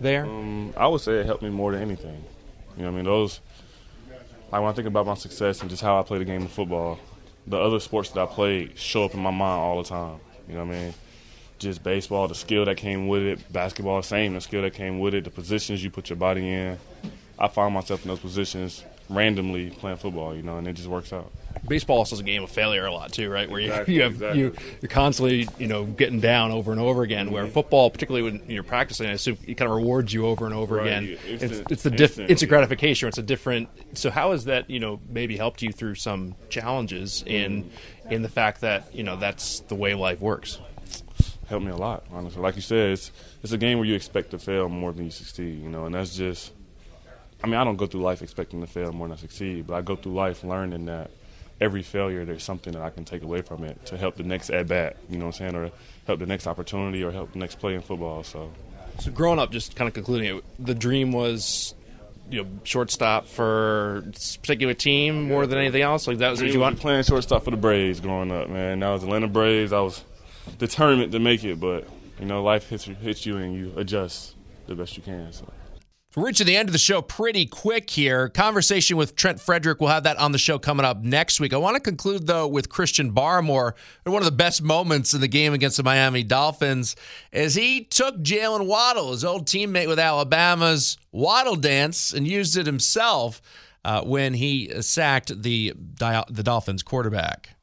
there 0.00 0.24
um, 0.24 0.72
i 0.76 0.86
would 0.86 1.00
say 1.00 1.12
it 1.14 1.26
helped 1.26 1.42
me 1.42 1.50
more 1.50 1.72
than 1.72 1.80
anything 1.82 2.22
you 2.76 2.82
know 2.82 2.88
i 2.88 2.92
mean 2.92 3.04
those 3.04 3.40
like 4.50 4.60
when 4.60 4.64
i 4.64 4.72
think 4.72 4.88
about 4.88 5.06
my 5.06 5.14
success 5.14 5.60
and 5.60 5.70
just 5.70 5.82
how 5.82 5.98
i 5.98 6.02
play 6.02 6.18
the 6.18 6.24
game 6.24 6.42
of 6.42 6.50
football 6.50 6.98
the 7.46 7.58
other 7.58 7.80
sports 7.80 8.10
that 8.10 8.20
i 8.20 8.26
played 8.26 8.78
show 8.78 9.04
up 9.04 9.14
in 9.14 9.20
my 9.20 9.30
mind 9.30 9.60
all 9.60 9.82
the 9.82 9.88
time 9.88 10.18
you 10.48 10.54
know 10.54 10.64
what 10.64 10.74
I 10.74 10.78
mean? 10.78 10.94
Just 11.58 11.82
baseball, 11.82 12.28
the 12.28 12.34
skill 12.34 12.64
that 12.64 12.76
came 12.76 13.08
with 13.08 13.22
it. 13.22 13.52
Basketball, 13.52 14.02
same, 14.02 14.34
the 14.34 14.40
skill 14.40 14.62
that 14.62 14.74
came 14.74 14.98
with 14.98 15.14
it. 15.14 15.24
The 15.24 15.30
positions 15.30 15.82
you 15.82 15.90
put 15.90 16.10
your 16.10 16.16
body 16.16 16.48
in. 16.48 16.78
I 17.38 17.48
find 17.48 17.72
myself 17.72 18.02
in 18.02 18.08
those 18.08 18.20
positions 18.20 18.84
randomly 19.08 19.70
playing 19.70 19.98
football, 19.98 20.34
you 20.34 20.42
know, 20.42 20.58
and 20.58 20.66
it 20.66 20.74
just 20.74 20.88
works 20.88 21.12
out. 21.12 21.30
Baseball 21.66 21.98
also 21.98 22.16
is 22.16 22.20
a 22.20 22.24
game 22.24 22.42
of 22.42 22.50
failure 22.50 22.84
a 22.86 22.92
lot 22.92 23.12
too, 23.12 23.30
right? 23.30 23.50
Where 23.50 23.60
exactly, 23.62 23.94
you, 23.94 23.98
you 23.98 24.04
have 24.04 24.12
exactly. 24.14 24.40
you 24.40 24.54
you're 24.80 24.88
constantly 24.88 25.48
you 25.58 25.66
know 25.66 25.84
getting 25.84 26.20
down 26.20 26.50
over 26.50 26.72
and 26.72 26.80
over 26.80 27.02
again. 27.02 27.26
Mm-hmm. 27.26 27.34
Where 27.34 27.46
football, 27.46 27.90
particularly 27.90 28.30
when 28.30 28.50
you're 28.50 28.62
practicing, 28.62 29.08
I 29.08 29.12
assume 29.12 29.38
it 29.46 29.54
kind 29.54 29.70
of 29.70 29.76
rewards 29.76 30.12
you 30.12 30.26
over 30.26 30.46
and 30.46 30.54
over 30.54 30.76
right. 30.76 30.86
again. 30.86 31.18
Instant, 31.28 31.52
it's, 31.52 31.72
it's 31.72 31.82
the 31.82 31.90
diff, 31.90 32.18
instant, 32.18 32.48
gratification. 32.48 33.08
It's 33.08 33.18
a 33.18 33.22
different. 33.22 33.68
So 33.94 34.10
how 34.10 34.32
has 34.32 34.44
that 34.46 34.70
you 34.70 34.80
know 34.80 35.00
maybe 35.08 35.36
helped 35.36 35.62
you 35.62 35.72
through 35.72 35.96
some 35.96 36.34
challenges 36.48 37.24
in 37.26 37.64
mm. 37.64 38.12
in 38.12 38.22
the 38.22 38.28
fact 38.28 38.60
that 38.62 38.94
you 38.94 39.04
know 39.04 39.16
that's 39.16 39.60
the 39.60 39.74
way 39.74 39.94
life 39.94 40.20
works? 40.20 40.58
helped 41.52 41.66
me 41.66 41.72
a 41.72 41.76
lot, 41.76 42.04
honestly. 42.10 42.40
Like 42.40 42.56
you 42.56 42.62
said, 42.62 42.90
it's 42.90 43.12
it's 43.42 43.52
a 43.52 43.58
game 43.58 43.78
where 43.78 43.86
you 43.86 43.94
expect 43.94 44.30
to 44.30 44.38
fail 44.38 44.68
more 44.68 44.92
than 44.92 45.04
you 45.04 45.10
succeed, 45.10 45.62
you 45.62 45.68
know, 45.68 45.86
and 45.86 45.94
that's 45.94 46.16
just. 46.16 46.52
I 47.44 47.48
mean, 47.48 47.56
I 47.56 47.64
don't 47.64 47.76
go 47.76 47.86
through 47.86 48.02
life 48.02 48.22
expecting 48.22 48.60
to 48.60 48.68
fail 48.68 48.92
more 48.92 49.08
than 49.08 49.16
I 49.16 49.20
succeed, 49.20 49.66
but 49.66 49.74
I 49.74 49.82
go 49.82 49.96
through 49.96 50.14
life 50.14 50.44
learning 50.44 50.86
that 50.86 51.10
every 51.62 51.82
failure 51.82 52.24
there's 52.24 52.42
something 52.42 52.72
that 52.72 52.82
I 52.82 52.90
can 52.90 53.04
take 53.04 53.22
away 53.22 53.40
from 53.40 53.62
it 53.62 53.86
to 53.86 53.96
help 53.96 54.16
the 54.16 54.24
next 54.24 54.50
at 54.50 54.66
bat, 54.66 54.96
you 55.08 55.16
know 55.16 55.26
what 55.26 55.40
I'm 55.40 55.52
saying, 55.52 55.56
or 55.56 55.70
help 56.06 56.18
the 56.18 56.26
next 56.26 56.46
opportunity 56.46 57.04
or 57.04 57.12
help 57.12 57.32
the 57.32 57.38
next 57.38 57.60
play 57.60 57.74
in 57.74 57.80
football. 57.80 58.24
So, 58.24 58.50
so 58.98 59.12
growing 59.12 59.38
up, 59.38 59.52
just 59.52 59.76
kind 59.76 59.86
of 59.86 59.94
concluding 59.94 60.36
it, 60.36 60.44
the 60.58 60.74
dream 60.74 61.12
was 61.12 61.74
you 62.30 62.42
know 62.42 62.48
shortstop 62.64 63.28
for 63.28 64.02
particular 64.40 64.74
team 64.74 65.28
more 65.28 65.46
than 65.46 65.58
anything 65.58 65.82
else. 65.82 66.06
Like 66.08 66.18
that 66.18 66.30
was 66.30 66.42
what 66.42 66.52
you 66.52 66.60
want. 66.60 66.80
Playing 66.80 67.04
shortstop 67.04 67.44
for 67.44 67.52
the 67.52 67.56
Braves 67.56 68.00
growing 68.00 68.32
up, 68.32 68.50
man. 68.50 68.80
That 68.80 68.90
was 68.90 69.04
Atlanta 69.04 69.28
Braves. 69.28 69.72
I 69.72 69.80
was 69.80 70.04
determined 70.58 71.12
to 71.12 71.20
make 71.20 71.44
it, 71.44 71.60
but 71.60 71.86
you 72.18 72.26
know, 72.26 72.42
life 72.42 72.68
hits 72.68 72.88
you, 72.88 72.94
hits 72.94 73.24
you 73.24 73.36
and 73.36 73.54
you 73.54 73.72
adjust 73.76 74.34
the 74.66 74.74
best 74.74 74.96
you 74.96 75.02
can. 75.04 75.32
So. 75.32 75.48
We're 76.14 76.26
reaching 76.26 76.46
the 76.46 76.58
end 76.58 76.68
of 76.68 76.74
the 76.74 76.78
show 76.78 77.00
pretty 77.00 77.46
quick 77.46 77.88
here. 77.88 78.28
Conversation 78.28 78.98
with 78.98 79.16
Trent 79.16 79.40
Frederic. 79.40 79.80
We'll 79.80 79.88
have 79.88 80.02
that 80.02 80.18
on 80.18 80.32
the 80.32 80.38
show 80.38 80.58
coming 80.58 80.84
up 80.84 81.02
next 81.02 81.40
week. 81.40 81.54
I 81.54 81.56
want 81.56 81.74
to 81.76 81.80
conclude, 81.80 82.26
though, 82.26 82.46
with 82.46 82.68
Christian 82.68 83.14
Barmore. 83.14 83.72
One 84.04 84.20
of 84.20 84.26
the 84.26 84.30
best 84.30 84.62
moments 84.62 85.14
in 85.14 85.22
the 85.22 85.28
game 85.28 85.54
against 85.54 85.78
the 85.78 85.82
Miami 85.82 86.22
Dolphins 86.22 86.96
is 87.32 87.54
he 87.54 87.84
took 87.84 88.18
Jaylen 88.18 88.66
Waddle, 88.66 89.12
his 89.12 89.24
old 89.24 89.46
teammate 89.46 89.88
with 89.88 89.98
Alabama's 89.98 90.98
Waddle 91.12 91.56
dance, 91.56 92.12
and 92.12 92.28
used 92.28 92.58
it 92.58 92.66
himself 92.66 93.40
uh, 93.82 94.02
when 94.02 94.34
he 94.34 94.70
sacked 94.82 95.42
the, 95.42 95.72
the 95.74 96.42
Dolphins 96.42 96.82
quarterback. 96.82 97.54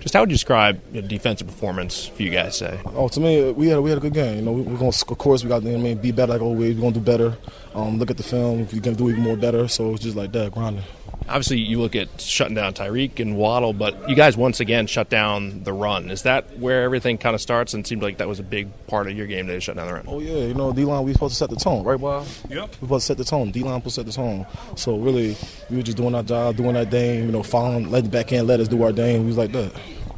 Just 0.00 0.14
how 0.14 0.20
would 0.20 0.30
you 0.30 0.34
describe 0.34 0.80
defensive 1.06 1.46
performance 1.46 2.06
for 2.06 2.22
you 2.22 2.30
guys? 2.30 2.56
Say. 2.56 2.80
Oh, 2.86 3.08
to 3.08 3.20
me, 3.20 3.52
we 3.52 3.68
had 3.68 3.76
a, 3.76 3.82
we 3.82 3.90
had 3.90 3.98
a 3.98 4.00
good 4.00 4.14
game. 4.14 4.36
You 4.36 4.42
know, 4.42 4.52
we, 4.52 4.62
are 4.62 4.78
going 4.78 4.90
to 4.90 5.06
of 5.06 5.18
course 5.18 5.42
we 5.44 5.50
got 5.50 5.66
I 5.66 5.76
mean 5.76 5.98
be 5.98 6.12
better 6.12 6.32
like 6.32 6.40
always. 6.40 6.74
We're 6.74 6.80
going 6.80 6.94
to 6.94 6.98
do 7.00 7.04
better. 7.04 7.36
Um, 7.74 7.98
look 7.98 8.10
at 8.10 8.16
the 8.16 8.22
film. 8.22 8.64
Going 8.64 8.82
to 8.82 8.94
do 8.94 9.10
even 9.10 9.22
more 9.22 9.36
better. 9.36 9.68
So 9.68 9.92
it's 9.92 10.02
just 10.02 10.16
like 10.16 10.32
that 10.32 10.52
grinding 10.52 10.82
obviously 11.28 11.58
you 11.58 11.80
look 11.80 11.96
at 11.96 12.20
shutting 12.20 12.54
down 12.54 12.74
Tyreek 12.74 13.20
and 13.20 13.36
Waddle, 13.36 13.72
but 13.72 14.08
you 14.08 14.16
guys 14.16 14.36
once 14.36 14.60
again 14.60 14.86
shut 14.86 15.08
down 15.08 15.64
the 15.64 15.72
run. 15.72 16.10
Is 16.10 16.22
that 16.22 16.58
where 16.58 16.82
everything 16.82 17.18
kind 17.18 17.34
of 17.34 17.40
starts? 17.40 17.74
And 17.74 17.84
it 17.84 17.88
seemed 17.88 18.02
like 18.02 18.18
that 18.18 18.28
was 18.28 18.38
a 18.38 18.44
big 18.44 18.68
part 18.86 19.06
of 19.06 19.16
your 19.16 19.26
game 19.26 19.46
today, 19.46 19.60
shut 19.60 19.76
down 19.76 19.86
the 19.86 19.94
run. 19.94 20.04
Oh 20.06 20.20
yeah, 20.20 20.46
you 20.46 20.54
know 20.54 20.72
D 20.72 20.84
line 20.84 21.04
we 21.04 21.12
supposed 21.12 21.34
to 21.34 21.38
set 21.38 21.50
the 21.50 21.56
tone, 21.56 21.84
right, 21.84 22.00
Bob? 22.00 22.26
Yep. 22.48 22.68
We 22.80 22.86
supposed 22.86 23.02
to 23.02 23.06
set 23.06 23.16
the 23.18 23.24
tone. 23.24 23.50
D 23.50 23.62
line 23.62 23.80
supposed 23.80 23.94
to 23.96 24.00
set 24.00 24.06
the 24.06 24.12
tone. 24.12 24.46
So 24.76 24.96
really, 24.96 25.36
we 25.70 25.76
were 25.76 25.82
just 25.82 25.96
doing 25.96 26.14
our 26.14 26.22
job, 26.22 26.56
doing 26.56 26.76
our 26.76 26.84
thing. 26.84 27.24
You 27.24 27.32
know, 27.32 27.42
following, 27.42 27.90
let 27.90 28.04
the 28.04 28.10
back 28.10 28.32
end 28.32 28.46
let 28.46 28.60
us 28.60 28.68
do 28.68 28.82
our 28.82 28.92
thing. 28.92 29.20
We 29.20 29.26
was 29.26 29.38
like 29.38 29.52
that. 29.52 29.72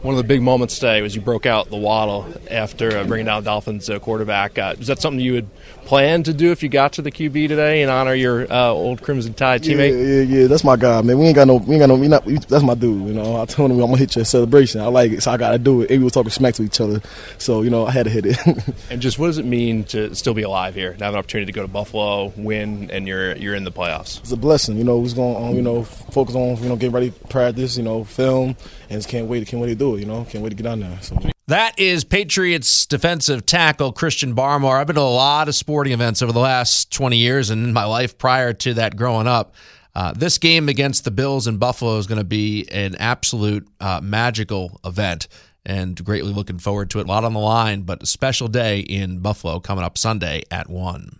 One 0.04 0.12
of 0.12 0.18
the 0.18 0.28
big 0.28 0.42
moments 0.42 0.74
today 0.74 1.00
was 1.00 1.14
you 1.14 1.22
broke 1.22 1.46
out 1.46 1.70
the 1.70 1.78
Waddle 1.78 2.26
after 2.50 2.94
uh, 2.94 3.04
bringing 3.04 3.24
down 3.24 3.42
Dolphins 3.42 3.88
uh, 3.88 3.98
quarterback. 3.98 4.58
Uh, 4.58 4.74
was 4.76 4.88
that 4.88 5.00
something 5.00 5.18
you 5.18 5.32
would 5.32 5.48
plan 5.86 6.22
to 6.24 6.34
do 6.34 6.52
if 6.52 6.62
you 6.62 6.68
got 6.68 6.92
to 6.94 7.02
the 7.02 7.10
QB 7.10 7.48
today 7.48 7.80
and 7.80 7.90
honor 7.90 8.12
your 8.12 8.52
uh, 8.52 8.68
old 8.68 9.00
Crimson 9.00 9.32
Tide 9.32 9.62
teammate? 9.62 9.92
Yeah, 9.92 10.20
yeah, 10.20 10.40
yeah. 10.40 10.46
That's 10.46 10.62
my 10.62 10.76
guy, 10.76 11.00
man. 11.00 11.18
We 11.18 11.24
ain't 11.24 11.34
got 11.34 11.46
no, 11.46 11.54
we 11.54 11.76
ain't 11.76 11.80
got 11.80 11.88
no. 11.88 11.94
We 11.94 12.08
not. 12.08 12.26
We, 12.26 12.36
that's 12.36 12.62
my 12.62 12.74
dude. 12.74 13.06
You 13.08 13.14
know, 13.14 13.40
I 13.40 13.46
told 13.46 13.70
him 13.70 13.80
I'm 13.80 13.86
gonna 13.86 13.96
hit 13.96 14.14
you 14.14 14.20
your 14.20 14.26
celebration. 14.26 14.82
I 14.82 14.88
like 14.88 15.10
it, 15.12 15.22
so 15.22 15.30
I 15.30 15.38
gotta 15.38 15.56
do 15.56 15.80
it. 15.80 15.90
And 15.90 16.00
we 16.00 16.04
were 16.04 16.10
talking 16.10 16.28
smack 16.28 16.52
to 16.56 16.62
each 16.64 16.82
other, 16.82 17.00
so 17.38 17.62
you 17.62 17.70
know 17.70 17.86
I 17.86 17.90
had 17.90 18.04
to 18.04 18.10
hit 18.10 18.26
it. 18.26 18.38
and 18.90 19.00
just 19.00 19.18
what 19.18 19.28
does 19.28 19.38
it 19.38 19.46
mean 19.46 19.84
to 19.84 20.14
still 20.14 20.34
be 20.34 20.42
alive 20.42 20.74
here, 20.74 20.92
to 20.92 21.02
have 21.02 21.14
an 21.14 21.18
opportunity 21.18 21.50
to 21.50 21.56
go 21.56 21.62
to 21.62 21.68
Buffalo, 21.68 22.30
win, 22.36 22.90
and 22.90 23.08
you're 23.08 23.36
you're 23.36 23.54
in 23.54 23.64
the 23.64 23.72
playoffs? 23.72 24.20
It's 24.20 24.32
a 24.32 24.36
blessing. 24.36 24.76
You 24.76 24.84
know, 24.84 24.98
we're 24.98 25.14
going, 25.14 25.42
um, 25.42 25.56
you 25.56 25.62
know, 25.62 25.84
focus 25.84 26.34
on, 26.34 26.62
you 26.62 26.68
know, 26.68 26.76
getting 26.76 26.92
ready, 26.92 27.10
practice, 27.30 27.78
you 27.78 27.82
know, 27.82 28.04
film, 28.04 28.56
and 28.90 28.98
just 28.98 29.08
can't 29.08 29.28
wait, 29.28 29.46
can't 29.48 29.62
wait 29.62 29.68
to 29.68 29.74
do 29.74 29.93
it. 29.93 29.93
You 29.98 30.06
know, 30.06 30.24
can't 30.24 30.42
wait 30.42 30.50
to 30.50 30.56
get 30.56 30.66
on 30.66 30.80
there. 30.80 30.98
So. 31.00 31.18
That 31.46 31.78
is 31.78 32.04
Patriots 32.04 32.86
defensive 32.86 33.44
tackle 33.44 33.92
Christian 33.92 34.34
Barmore. 34.34 34.80
I've 34.80 34.86
been 34.86 34.96
to 34.96 35.02
a 35.02 35.02
lot 35.02 35.46
of 35.46 35.54
sporting 35.54 35.92
events 35.92 36.22
over 36.22 36.32
the 36.32 36.40
last 36.40 36.90
20 36.90 37.18
years 37.18 37.50
and 37.50 37.64
in 37.64 37.74
my 37.74 37.84
life 37.84 38.16
prior 38.16 38.54
to 38.54 38.74
that 38.74 38.96
growing 38.96 39.26
up. 39.26 39.54
Uh, 39.94 40.12
this 40.12 40.38
game 40.38 40.70
against 40.70 41.04
the 41.04 41.10
Bills 41.10 41.46
in 41.46 41.58
Buffalo 41.58 41.98
is 41.98 42.06
going 42.06 42.18
to 42.18 42.24
be 42.24 42.66
an 42.70 42.96
absolute 42.96 43.68
uh, 43.78 44.00
magical 44.02 44.80
event 44.84 45.28
and 45.66 46.02
greatly 46.02 46.32
looking 46.32 46.58
forward 46.58 46.88
to 46.90 47.00
it. 47.00 47.06
A 47.06 47.08
lot 47.08 47.24
on 47.24 47.34
the 47.34 47.40
line, 47.40 47.82
but 47.82 48.02
a 48.02 48.06
special 48.06 48.48
day 48.48 48.80
in 48.80 49.18
Buffalo 49.18 49.60
coming 49.60 49.84
up 49.84 49.98
Sunday 49.98 50.42
at 50.50 50.68
1. 50.68 51.18